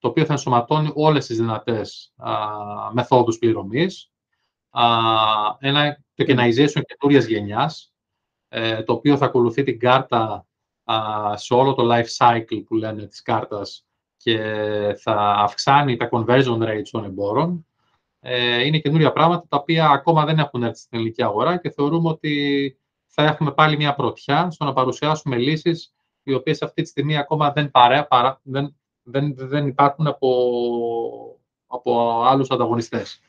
το 0.08 0.14
οποίο 0.14 0.26
θα 0.26 0.34
ενσωματώνει 0.34 0.92
όλες 0.94 1.26
τις 1.26 1.38
δυνατές 1.38 2.14
μεθόδους 2.92 3.38
πληρωμής, 3.38 4.12
ένα 5.60 6.04
tokenization 6.16 6.82
καινούριας 6.86 7.26
γενιάς, 7.26 7.94
ε, 8.48 8.84
το 8.84 8.94
οποίο 8.94 9.18
θα 9.18 9.26
ακολουθεί 9.26 9.64
την 9.64 9.80
κάρτα 9.80 10.46
σε 11.36 11.54
όλο 11.54 11.74
το 11.74 11.84
life 11.92 12.18
cycle 12.18 12.64
που 12.66 12.76
λένε 12.76 13.06
της 13.06 13.22
κάρτας 13.22 13.86
και 14.18 14.40
θα 15.02 15.16
αυξάνει 15.38 15.98
τα 15.98 16.10
conversion 16.12 16.62
rates 16.62 16.88
των 16.92 17.04
εμπόρων. 17.04 17.68
Ε, 18.20 18.66
είναι 18.66 18.80
καινούρια 18.80 19.12
πράγματα 19.12 19.46
τα 19.50 19.58
οποία 19.58 19.90
ακόμα 19.90 20.26
δεν 20.26 20.40
έχουν 20.40 20.64
έρθει 20.64 20.80
στην 20.80 20.98
ελληνική 20.98 21.24
αγορά 21.24 21.58
και 21.58 21.70
θεωρούμε 21.70 22.10
ότι 22.10 22.78
θα 23.06 23.24
έχουμε 23.24 23.52
πάλι 23.52 23.78
μια 23.78 23.96
πρωτιά 23.96 24.52
στο 24.52 24.66
να 24.66 24.74
παρουσιάσουμε 24.74 25.38
λύσεις 25.38 25.94
οι 26.24 26.34
οποίες 26.34 26.62
αυτή 26.62 26.82
τη 26.82 26.88
στιγμή 26.88 27.18
ακόμα 27.18 27.52
δεν, 27.52 27.72
παρέ, 27.72 28.04
παρά, 28.04 28.40
δεν, 28.44 28.77
δεν, 29.08 29.34
δεν 29.38 29.68
υπάρχουν 29.68 30.08
από, 30.08 31.40
από 31.68 32.22
άλλους 32.24 32.52
ανταγωνιστές. 32.52 33.22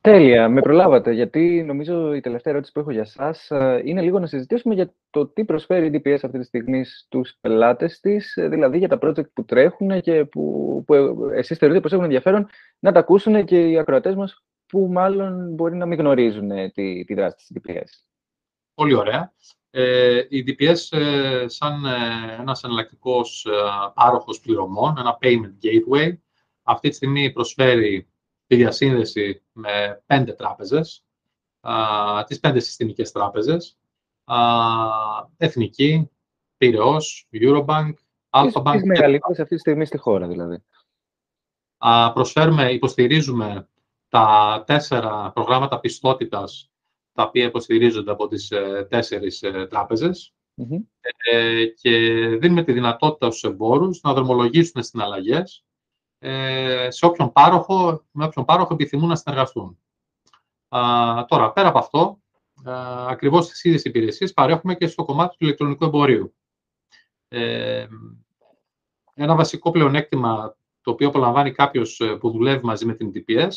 Τέλεια, 0.00 0.48
με 0.48 0.60
προλάβατε, 0.60 1.12
γιατί 1.12 1.62
νομίζω 1.66 2.14
η 2.14 2.20
τελευταία 2.20 2.52
ερώτηση 2.52 2.72
που 2.72 2.80
έχω 2.80 2.90
για 2.90 3.04
σας 3.04 3.50
ε, 3.50 3.82
είναι 3.84 4.02
λίγο 4.02 4.18
να 4.18 4.26
συζητήσουμε 4.26 4.74
για 4.74 4.94
το 5.10 5.26
τι 5.26 5.44
προσφέρει 5.44 5.86
η 5.86 6.02
DPS 6.04 6.18
αυτή 6.22 6.38
τη 6.38 6.44
στιγμή 6.44 6.84
στους 6.84 7.36
πελάτες 7.40 8.00
της, 8.00 8.36
ε, 8.36 8.48
δηλαδή 8.48 8.78
για 8.78 8.88
τα 8.88 8.98
project 9.02 9.30
που 9.32 9.44
τρέχουν 9.44 10.00
και 10.00 10.24
που, 10.24 10.82
που 10.86 10.94
εσείς 11.32 11.58
θεωρείτε 11.58 11.80
πως 11.80 11.92
έχουν 11.92 12.04
ενδιαφέρον 12.04 12.48
να 12.78 12.92
τα 12.92 12.98
ακούσουν 12.98 13.44
και 13.44 13.68
οι 13.68 13.78
ακροατές 13.78 14.14
μας 14.14 14.44
που 14.66 14.88
μάλλον 14.90 15.54
μπορεί 15.54 15.76
να 15.76 15.86
μην 15.86 15.98
γνωρίζουν 15.98 16.50
ε, 16.50 16.70
τη, 16.70 17.04
τη 17.04 17.14
δράση 17.14 17.36
της 17.36 17.50
DPS. 17.54 18.04
Πολύ 18.74 18.94
ωραία. 18.94 19.32
Ε, 19.74 20.26
η 20.28 20.44
DPS 20.46 20.98
ε, 20.98 21.48
σαν 21.48 21.84
ε, 21.84 22.36
ένας 22.38 22.64
εναλλακτικός 22.64 23.44
ε, 23.44 23.50
πάροχος 23.94 24.40
πληρωμών, 24.40 24.98
ένα 24.98 25.18
payment 25.20 25.54
gateway, 25.62 26.16
αυτή 26.62 26.88
τη 26.88 26.94
στιγμή 26.94 27.32
προσφέρει 27.32 28.08
τη 28.46 28.56
διασύνδεση 28.56 29.42
με 29.52 30.02
πέντε 30.06 30.32
τράπεζες, 30.32 31.04
α, 31.60 32.24
τις 32.24 32.40
πέντε 32.40 32.60
συστημικές 32.60 33.12
τράπεζες, 33.12 33.78
α, 34.24 34.36
Εθνική, 35.36 36.10
Πυραιός, 36.56 37.28
Eurobank, 37.32 37.92
Alphabank. 38.30 38.72
Τις 38.72 38.84
μεγαλύτερες 38.84 39.38
αυτή 39.38 39.54
τη 39.54 39.60
στιγμή 39.60 39.84
στη 39.84 39.98
χώρα 39.98 40.26
δηλαδή. 40.26 40.64
Α, 41.78 42.12
προσφέρουμε, 42.12 42.72
υποστηρίζουμε 42.72 43.68
τα 44.08 44.62
τέσσερα 44.66 45.30
προγράμματα 45.34 45.80
πιστότητας 45.80 46.71
τα 47.12 47.22
οποία 47.22 47.44
υποστηρίζονται 47.44 48.10
από 48.10 48.26
τις 48.26 48.50
ε, 48.50 48.86
τέσσερις 48.90 49.42
ε, 49.42 49.66
τραπεζες 49.70 50.34
ε, 51.30 51.64
και 51.66 51.98
δίνουμε 52.40 52.62
τη 52.62 52.72
δυνατότητα 52.72 53.26
στους 53.26 53.42
εμπόρους 53.42 54.00
να 54.02 54.12
δρομολογήσουν 54.12 54.82
συναλλαγές 54.82 55.64
ε, 56.18 56.90
σε 56.90 57.06
όποιον 57.06 57.32
πάροχο, 57.32 58.04
με 58.10 58.24
όποιον 58.24 58.44
πάροχο 58.44 58.74
επιθυμούν 58.74 59.08
να 59.08 59.16
συνεργαστούν. 59.16 59.78
Α, 60.68 60.80
τώρα, 61.28 61.52
πέρα 61.52 61.68
από 61.68 61.78
αυτό, 61.78 62.20
α, 62.64 63.06
ακριβώς 63.08 63.48
τις 63.48 63.64
ίδιες 63.64 63.84
υπηρεσίες 63.84 64.32
παρέχουμε 64.32 64.74
και 64.74 64.86
στο 64.86 65.04
κομμάτι 65.04 65.36
του 65.36 65.44
ηλεκτρονικού 65.44 65.84
εμπορίου. 65.84 66.34
Ε, 67.28 67.86
ένα 69.14 69.34
βασικό 69.34 69.70
πλεονέκτημα 69.70 70.56
το 70.80 70.90
οποίο 70.90 71.08
απολαμβάνει 71.08 71.52
κάποιος 71.52 72.00
ε, 72.00 72.16
που 72.16 72.30
δουλεύει 72.30 72.64
μαζί 72.64 72.86
με 72.86 72.94
την 72.94 73.12
DPS 73.14 73.50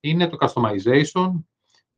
είναι 0.00 0.28
το 0.28 0.36
customization 0.40 1.32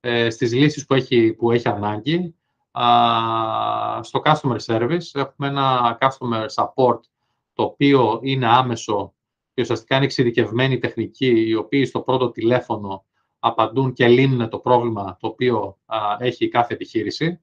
ε, 0.01 0.31
στις 0.31 0.53
λύσεις 0.53 0.87
που 0.87 0.95
έχει, 0.95 1.33
που 1.33 1.51
έχει 1.51 1.69
ανάγκη. 1.69 2.35
Α, 2.71 4.03
στο 4.03 4.23
customer 4.25 4.57
service 4.67 5.11
έχουμε 5.13 5.49
ένα 5.49 5.99
customer 6.01 6.47
support 6.55 7.01
το 7.53 7.63
οποίο 7.63 8.21
είναι 8.23 8.47
άμεσο 8.47 9.15
και 9.55 9.63
ουσιαστικά 9.63 9.97
είναι 9.97 10.05
εξειδικευμένοι 10.05 10.79
τεχνικοί, 10.79 11.49
οι 11.49 11.55
οποίοι 11.55 11.85
στο 11.85 12.01
πρώτο 12.01 12.31
τηλέφωνο 12.31 13.05
απαντούν 13.39 13.93
και 13.93 14.09
λύνουν 14.09 14.49
το 14.49 14.59
πρόβλημα 14.59 15.17
το 15.21 15.27
οποίο 15.27 15.79
α, 15.87 15.99
έχει 16.19 16.49
κάθε 16.49 16.75
επιχείρηση. 16.75 17.41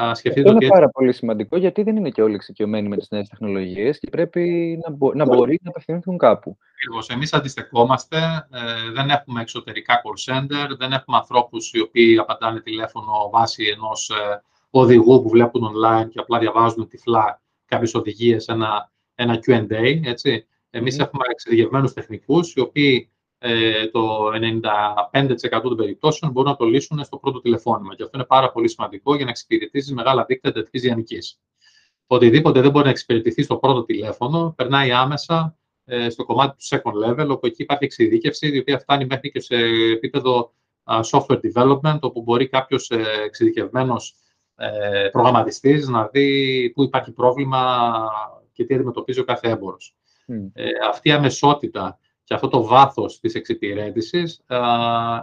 Α, 0.00 0.10
Αυτό 0.10 0.40
είναι 0.40 0.50
ότι... 0.50 0.66
πάρα 0.66 0.88
πολύ 0.88 1.12
σημαντικό, 1.12 1.56
γιατί 1.56 1.82
δεν 1.82 1.96
είναι 1.96 2.10
και 2.10 2.22
όλοι 2.22 2.34
εξοικειωμένοι 2.34 2.88
με 2.88 2.96
τις 2.96 3.08
νέες 3.10 3.28
τεχνολογίες 3.28 3.98
και 3.98 4.08
πρέπει 4.10 4.78
να, 4.84 4.92
μπο... 4.92 5.14
να 5.14 5.24
μπορεί 5.24 5.58
να 5.62 5.70
απευθυνθούν 5.70 6.18
κάπου. 6.18 6.56
Ακριβώς. 6.74 7.08
Εμείς 7.08 7.32
αντιστεκόμαστε, 7.32 8.16
ε, 8.50 8.90
δεν 8.92 9.10
έχουμε 9.10 9.40
εξωτερικά 9.40 9.94
call 10.02 10.32
center, 10.32 10.68
δεν 10.78 10.92
έχουμε 10.92 11.16
ανθρώπους 11.16 11.72
οι 11.72 11.80
οποίοι 11.80 12.18
απαντάνε 12.18 12.60
τηλέφωνο 12.60 13.30
βάσει 13.32 13.64
ενός 13.64 14.10
ε, 14.10 14.42
οδηγού 14.70 15.22
που 15.22 15.28
βλέπουν 15.28 15.62
online 15.62 16.08
και 16.10 16.18
απλά 16.18 16.38
διαβάζουν 16.38 16.88
τυφλά 16.88 17.40
κάποιες 17.66 17.94
οδηγίες, 17.94 18.46
ένα, 18.46 18.90
ένα 19.14 19.40
Q&A, 19.46 20.00
έτσι. 20.04 20.46
Εμείς 20.70 20.98
έχουμε 20.98 21.24
εξειδικευμένους 21.30 21.92
τεχνικούς, 21.92 22.52
οι 22.52 22.60
οποίοι 22.60 23.10
ε, 23.38 23.86
το 23.86 24.26
95% 24.26 25.60
των 25.62 25.76
περιπτώσεων 25.76 26.32
μπορούν 26.32 26.50
να 26.50 26.56
το 26.56 26.64
λύσουν 26.64 27.04
στο 27.04 27.16
πρώτο 27.16 27.40
τηλεφώνημα. 27.40 27.94
Και 27.94 28.02
αυτό 28.02 28.18
είναι 28.18 28.26
πάρα 28.26 28.52
πολύ 28.52 28.68
σημαντικό 28.68 29.14
για 29.14 29.24
να 29.24 29.30
εξυπηρετήσεις 29.30 29.92
μεγάλα 29.92 30.24
δίκτυα 30.24 30.50
εντατικής 30.50 30.82
διανοικής. 30.82 31.40
Οτιδήποτε 32.06 32.60
δεν 32.60 32.70
μπορεί 32.70 32.84
να 32.84 32.90
εξυπηρετηθεί 32.90 33.42
στο 33.42 33.56
πρώτο 33.56 33.84
τηλέφωνο, 33.84 34.54
περνάει 34.56 34.92
άμεσα 34.92 35.56
ε, 35.84 36.10
στο 36.10 36.24
κομμάτι 36.24 36.56
του 36.56 36.76
second 36.76 37.08
level, 37.08 37.28
όπου 37.28 37.46
εκεί 37.46 37.62
υπάρχει 37.62 37.84
εξειδίκευση, 37.84 38.54
η 38.54 38.58
οποία 38.58 38.78
φτάνει 38.78 39.06
μέχρι 39.06 39.30
και 39.30 39.40
σε 39.40 39.56
επίπεδο 39.92 40.52
software 40.84 41.40
development, 41.52 41.98
όπου 42.00 42.22
μπορεί 42.22 42.48
κάποιος 42.48 42.90
ε, 42.90 43.04
εξειδικευμένος 43.24 44.14
ε, 44.56 45.08
προγραμματιστής 45.12 45.88
να 45.88 46.06
δει 46.06 46.70
πού 46.74 46.82
υπάρχει 46.82 47.12
πρόβλημα 47.12 47.90
και 48.52 48.64
τι 48.64 48.74
αντιμετωπίζει 48.74 49.20
ο 49.20 49.24
κάθε 49.24 49.48
έμπορος. 49.48 49.94
Ε, 50.52 50.70
αυτή 50.88 51.08
η 51.08 51.12
αμεσότητα 51.12 51.98
και 52.28 52.34
αυτό 52.34 52.48
το 52.48 52.62
βάθος 52.62 53.20
της 53.20 53.34
εξυπηρέτησης 53.34 54.40
α, 54.46 54.58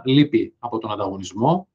λείπει 0.04 0.54
από 0.58 0.78
τον 0.78 0.90
ανταγωνισμό, 0.90 1.68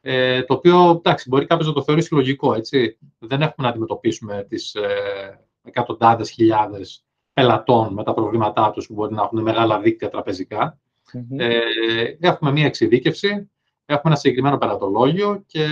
ε, 0.00 0.42
το 0.42 0.54
οποίο, 0.54 0.90
εντάξει, 0.90 1.28
μπορεί 1.28 1.46
κάποιος 1.46 1.68
να 1.68 1.74
το 1.74 1.82
θεωρήσει 1.82 2.14
λογικό, 2.14 2.54
έτσι. 2.54 2.98
Δεν 3.18 3.42
έχουμε 3.42 3.66
να 3.66 3.68
αντιμετωπίσουμε 3.68 4.46
τις 4.48 4.74
ε, 4.74 5.46
εκατοντάδες 5.62 6.30
χιλιάδες 6.30 7.04
πελατών 7.32 7.92
με 7.92 8.04
τα 8.04 8.14
προβλήματά 8.14 8.70
τους 8.70 8.86
που 8.86 8.94
μπορεί 8.94 9.14
να 9.14 9.22
έχουν 9.22 9.42
μεγάλα 9.42 9.80
δίκτυα 9.80 10.10
Ε, 11.36 11.58
έχουμε 12.20 12.50
μία 12.50 12.66
εξειδίκευση, 12.66 13.28
έχουμε 13.86 14.12
ένα 14.12 14.16
συγκεκριμένο 14.16 14.58
πελατολόγιο 14.58 15.42
και 15.46 15.66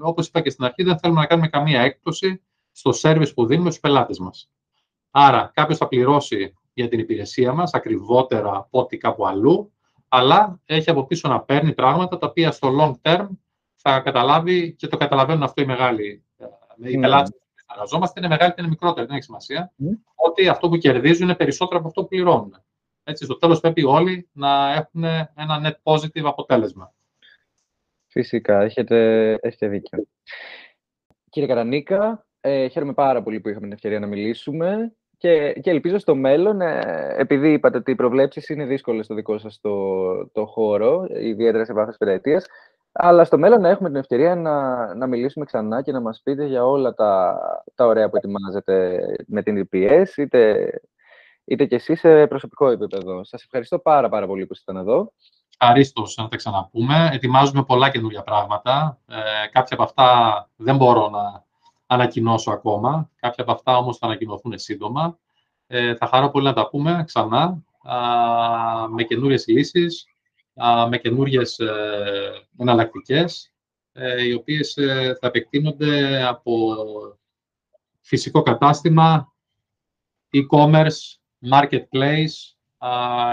όπως 0.00 0.26
είπα 0.26 0.40
και 0.40 0.50
στην 0.50 0.64
αρχή 0.64 0.82
δεν 0.82 0.98
θέλουμε 0.98 1.20
να 1.20 1.26
κάνουμε 1.26 1.48
καμία 1.48 1.80
έκπτωση 1.80 2.42
στο 2.72 2.90
service 3.02 3.34
που 3.34 3.46
δίνουμε 3.46 3.70
στους 3.70 3.82
πελάτες 3.82 4.18
μας. 4.18 4.50
Άρα, 5.10 5.50
κάποιος 5.54 5.78
θα 5.78 5.88
πληρώσει 5.88 6.54
για 6.80 6.88
την 6.88 6.98
υπηρεσία 6.98 7.52
μας 7.52 7.74
ακριβότερα 7.74 8.56
από 8.56 8.78
ό,τι 8.78 8.96
κάπου 8.96 9.26
αλλού, 9.26 9.72
αλλά 10.08 10.60
έχει 10.66 10.90
από 10.90 11.06
πίσω 11.06 11.28
να 11.28 11.40
παίρνει 11.40 11.72
πράγματα 11.74 12.18
τα 12.18 12.26
οποία 12.26 12.50
στο 12.50 12.76
long 12.80 13.10
term 13.10 13.28
θα 13.74 14.00
καταλάβει 14.00 14.72
και 14.72 14.86
το 14.86 14.96
καταλαβαίνουν 14.96 15.42
αυτό 15.42 15.62
οι 15.62 15.66
μεγάλοι. 15.66 16.24
Οι 16.84 16.96
mm. 16.96 17.00
πελάτες 17.00 17.30
που 17.30 17.40
συνεργαζόμαστε 17.54 18.20
είναι 18.20 18.28
μεγάλοι 18.28 18.50
και 18.50 18.60
είναι 18.60 18.68
μικρότεροι, 18.68 19.06
δεν 19.06 19.16
έχει 19.16 19.24
σημασία. 19.24 19.72
Mm. 19.82 19.84
Ότι 20.14 20.48
αυτό 20.48 20.68
που 20.68 20.76
κερδίζουν 20.76 21.22
είναι 21.22 21.34
περισσότερο 21.34 21.78
από 21.78 21.88
αυτό 21.88 22.02
που 22.02 22.08
πληρώνουν. 22.08 22.62
Έτσι, 23.04 23.24
στο 23.24 23.38
τέλος 23.38 23.60
πρέπει 23.60 23.84
όλοι 23.84 24.28
να 24.32 24.72
έχουν 24.72 25.04
ένα 25.34 25.60
net 25.64 25.92
positive 25.92 26.24
αποτέλεσμα. 26.24 26.94
Φυσικά, 28.06 28.60
έχετε, 28.60 29.30
έχετε 29.40 29.68
δίκιο. 29.68 30.06
Κύριε 31.30 31.48
Καρανίκα, 31.48 32.26
ε, 32.40 32.68
χαίρομαι 32.68 32.94
πάρα 32.94 33.22
πολύ 33.22 33.40
που 33.40 33.48
είχαμε 33.48 33.64
την 33.64 33.72
ευκαιρία 33.72 34.00
να 34.00 34.06
μιλήσουμε. 34.06 34.92
Και, 35.18 35.52
και 35.52 35.70
ελπίζω 35.70 35.98
στο 35.98 36.14
μέλλον, 36.14 36.60
ε, 36.60 37.14
επειδή 37.16 37.52
είπατε 37.52 37.76
ότι 37.76 37.90
οι 37.90 37.94
προβλέψεις 37.94 38.48
είναι 38.48 38.64
δύσκολες 38.64 39.04
στο 39.04 39.14
δικό 39.14 39.38
σας 39.38 39.60
το, 39.60 40.26
το 40.26 40.46
χώρο, 40.46 41.06
ιδιαίτερα 41.20 41.64
σε 41.64 41.72
βάθος 41.72 41.96
πενταετίας, 41.96 42.46
αλλά 42.92 43.24
στο 43.24 43.38
μέλλον 43.38 43.60
να 43.60 43.68
έχουμε 43.68 43.88
την 43.88 43.98
ευκαιρία 43.98 44.34
να, 44.34 44.94
να 44.94 45.06
μιλήσουμε 45.06 45.44
ξανά 45.44 45.82
και 45.82 45.92
να 45.92 46.00
μας 46.00 46.20
πείτε 46.24 46.44
για 46.44 46.64
όλα 46.64 46.94
τα, 46.94 47.38
τα 47.74 47.86
ωραία 47.86 48.08
που 48.10 48.16
ετοιμάζετε 48.16 49.00
με 49.26 49.42
την 49.42 49.68
EPS, 49.72 50.06
είτε, 50.16 50.70
είτε 51.44 51.64
και 51.64 51.74
εσείς 51.74 52.00
σε 52.00 52.26
προσωπικό 52.26 52.68
επίπεδο. 52.70 53.24
Σας 53.24 53.42
ευχαριστώ 53.42 53.78
πάρα, 53.78 54.08
πάρα 54.08 54.26
πολύ 54.26 54.46
που 54.46 54.52
ήσασταν 54.52 54.76
εδώ. 54.76 55.12
Ευχαριστώ 55.60 56.02
να 56.16 56.28
τα 56.28 56.36
ξαναπούμε. 56.36 57.10
Ετοιμάζουμε 57.12 57.64
πολλά 57.64 57.90
καινούργια 57.90 58.22
πράγματα. 58.22 58.98
Ε, 59.06 59.48
κάποια 59.52 59.76
από 59.76 59.82
αυτά 59.82 60.48
δεν 60.56 60.76
μπορώ 60.76 61.08
να 61.08 61.46
ανακοινώσω 61.88 62.50
ακόμα. 62.50 63.10
Κάποια 63.20 63.42
από 63.42 63.52
αυτά 63.52 63.76
όμως 63.76 63.98
θα 63.98 64.06
ανακοινωθούν 64.06 64.58
σύντομα. 64.58 65.18
Ε, 65.66 65.94
θα 65.94 66.06
χαρώ 66.06 66.30
πολύ 66.30 66.44
να 66.44 66.52
τα 66.52 66.68
πούμε 66.68 67.02
ξανά 67.06 67.64
α, 67.82 67.96
με 68.88 69.02
καινούριες 69.02 69.46
λύσεις, 69.46 70.06
α, 70.54 70.88
με 70.88 70.98
καινούριες 70.98 71.58
ε, 71.58 72.46
εναλλακτικές, 72.58 73.52
ε, 73.92 74.24
οι 74.24 74.32
οποίες 74.32 74.76
ε, 74.76 75.16
θα 75.20 75.26
επεκτείνονται 75.26 76.22
από 76.24 76.76
φυσικό 78.00 78.42
κατάστημα, 78.42 79.32
e-commerce, 80.32 81.18
marketplace 81.50 82.56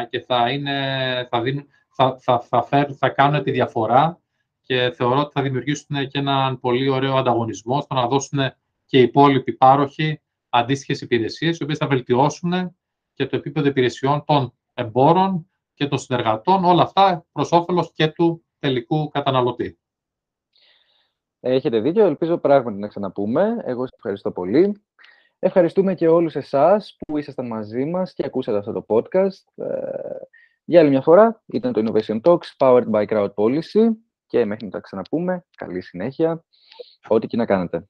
και 0.09 0.19
θα, 0.19 0.49
είναι, 0.49 1.27
θα, 1.29 1.41
δίνουν, 1.41 1.67
θα, 1.89 2.17
θα, 2.19 2.41
θα, 2.41 2.95
θα 2.97 3.09
κάνουν 3.09 3.43
τη 3.43 3.51
διαφορά 3.51 4.19
και 4.65 4.91
θεωρώ 4.95 5.19
ότι 5.19 5.31
θα 5.33 5.41
δημιουργήσουν 5.41 6.07
και 6.07 6.19
έναν 6.19 6.59
πολύ 6.59 6.89
ωραίο 6.89 7.15
ανταγωνισμό 7.15 7.81
στο 7.81 7.93
να 7.93 8.07
δώσουν 8.07 8.39
και 8.85 8.99
οι 8.99 9.01
υπόλοιποι 9.01 9.53
πάροχοι 9.53 10.21
αντίστοιχες 10.49 11.01
υπηρεσίες, 11.01 11.57
οι 11.57 11.63
οποίες 11.63 11.77
θα 11.77 11.87
βελτιώσουν 11.87 12.75
και 13.13 13.25
το 13.25 13.35
επίπεδο 13.35 13.67
υπηρεσιών 13.67 14.23
των 14.25 14.53
εμπόρων 14.73 15.49
και 15.73 15.87
των 15.87 15.97
συνεργατών, 15.97 16.65
όλα 16.65 16.83
αυτά 16.83 17.25
προς 17.31 17.51
όφελος 17.51 17.91
και 17.93 18.07
του 18.07 18.45
τελικού 18.59 19.09
καταναλωτή. 19.09 19.79
Έχετε 21.39 21.79
δίκιο, 21.79 22.05
ελπίζω 22.05 22.37
πράγματι 22.37 22.77
να 22.77 22.87
ξαναπούμε. 22.87 23.61
Εγώ 23.65 23.81
σας 23.81 23.95
ευχαριστώ 23.95 24.31
πολύ. 24.31 24.81
Ευχαριστούμε 25.39 25.95
και 25.95 26.07
όλους 26.07 26.35
εσάς 26.35 26.97
που 27.07 27.17
ήσασταν 27.17 27.47
μαζί 27.47 27.85
μας 27.85 28.13
και 28.13 28.25
ακούσατε 28.25 28.57
αυτό 28.57 28.71
το 28.71 28.85
podcast. 28.87 29.65
Ε, 29.65 29.67
για 30.63 30.79
άλλη 30.79 30.89
μια 30.89 31.01
φορά, 31.01 31.43
ήταν 31.45 31.73
το 31.73 31.83
Innovation 31.85 32.21
Talks, 32.21 32.55
powered 32.57 32.89
by 32.89 33.05
Crowd 33.05 33.33
Policy. 33.33 34.04
Και 34.27 34.45
μέχρι 34.45 34.65
να 34.65 34.71
τα 34.71 34.79
ξαναπούμε, 34.79 35.45
καλή 35.57 35.81
συνέχεια, 35.81 36.43
ό,τι 37.07 37.27
και 37.27 37.37
να 37.37 37.45
κάνετε. 37.45 37.83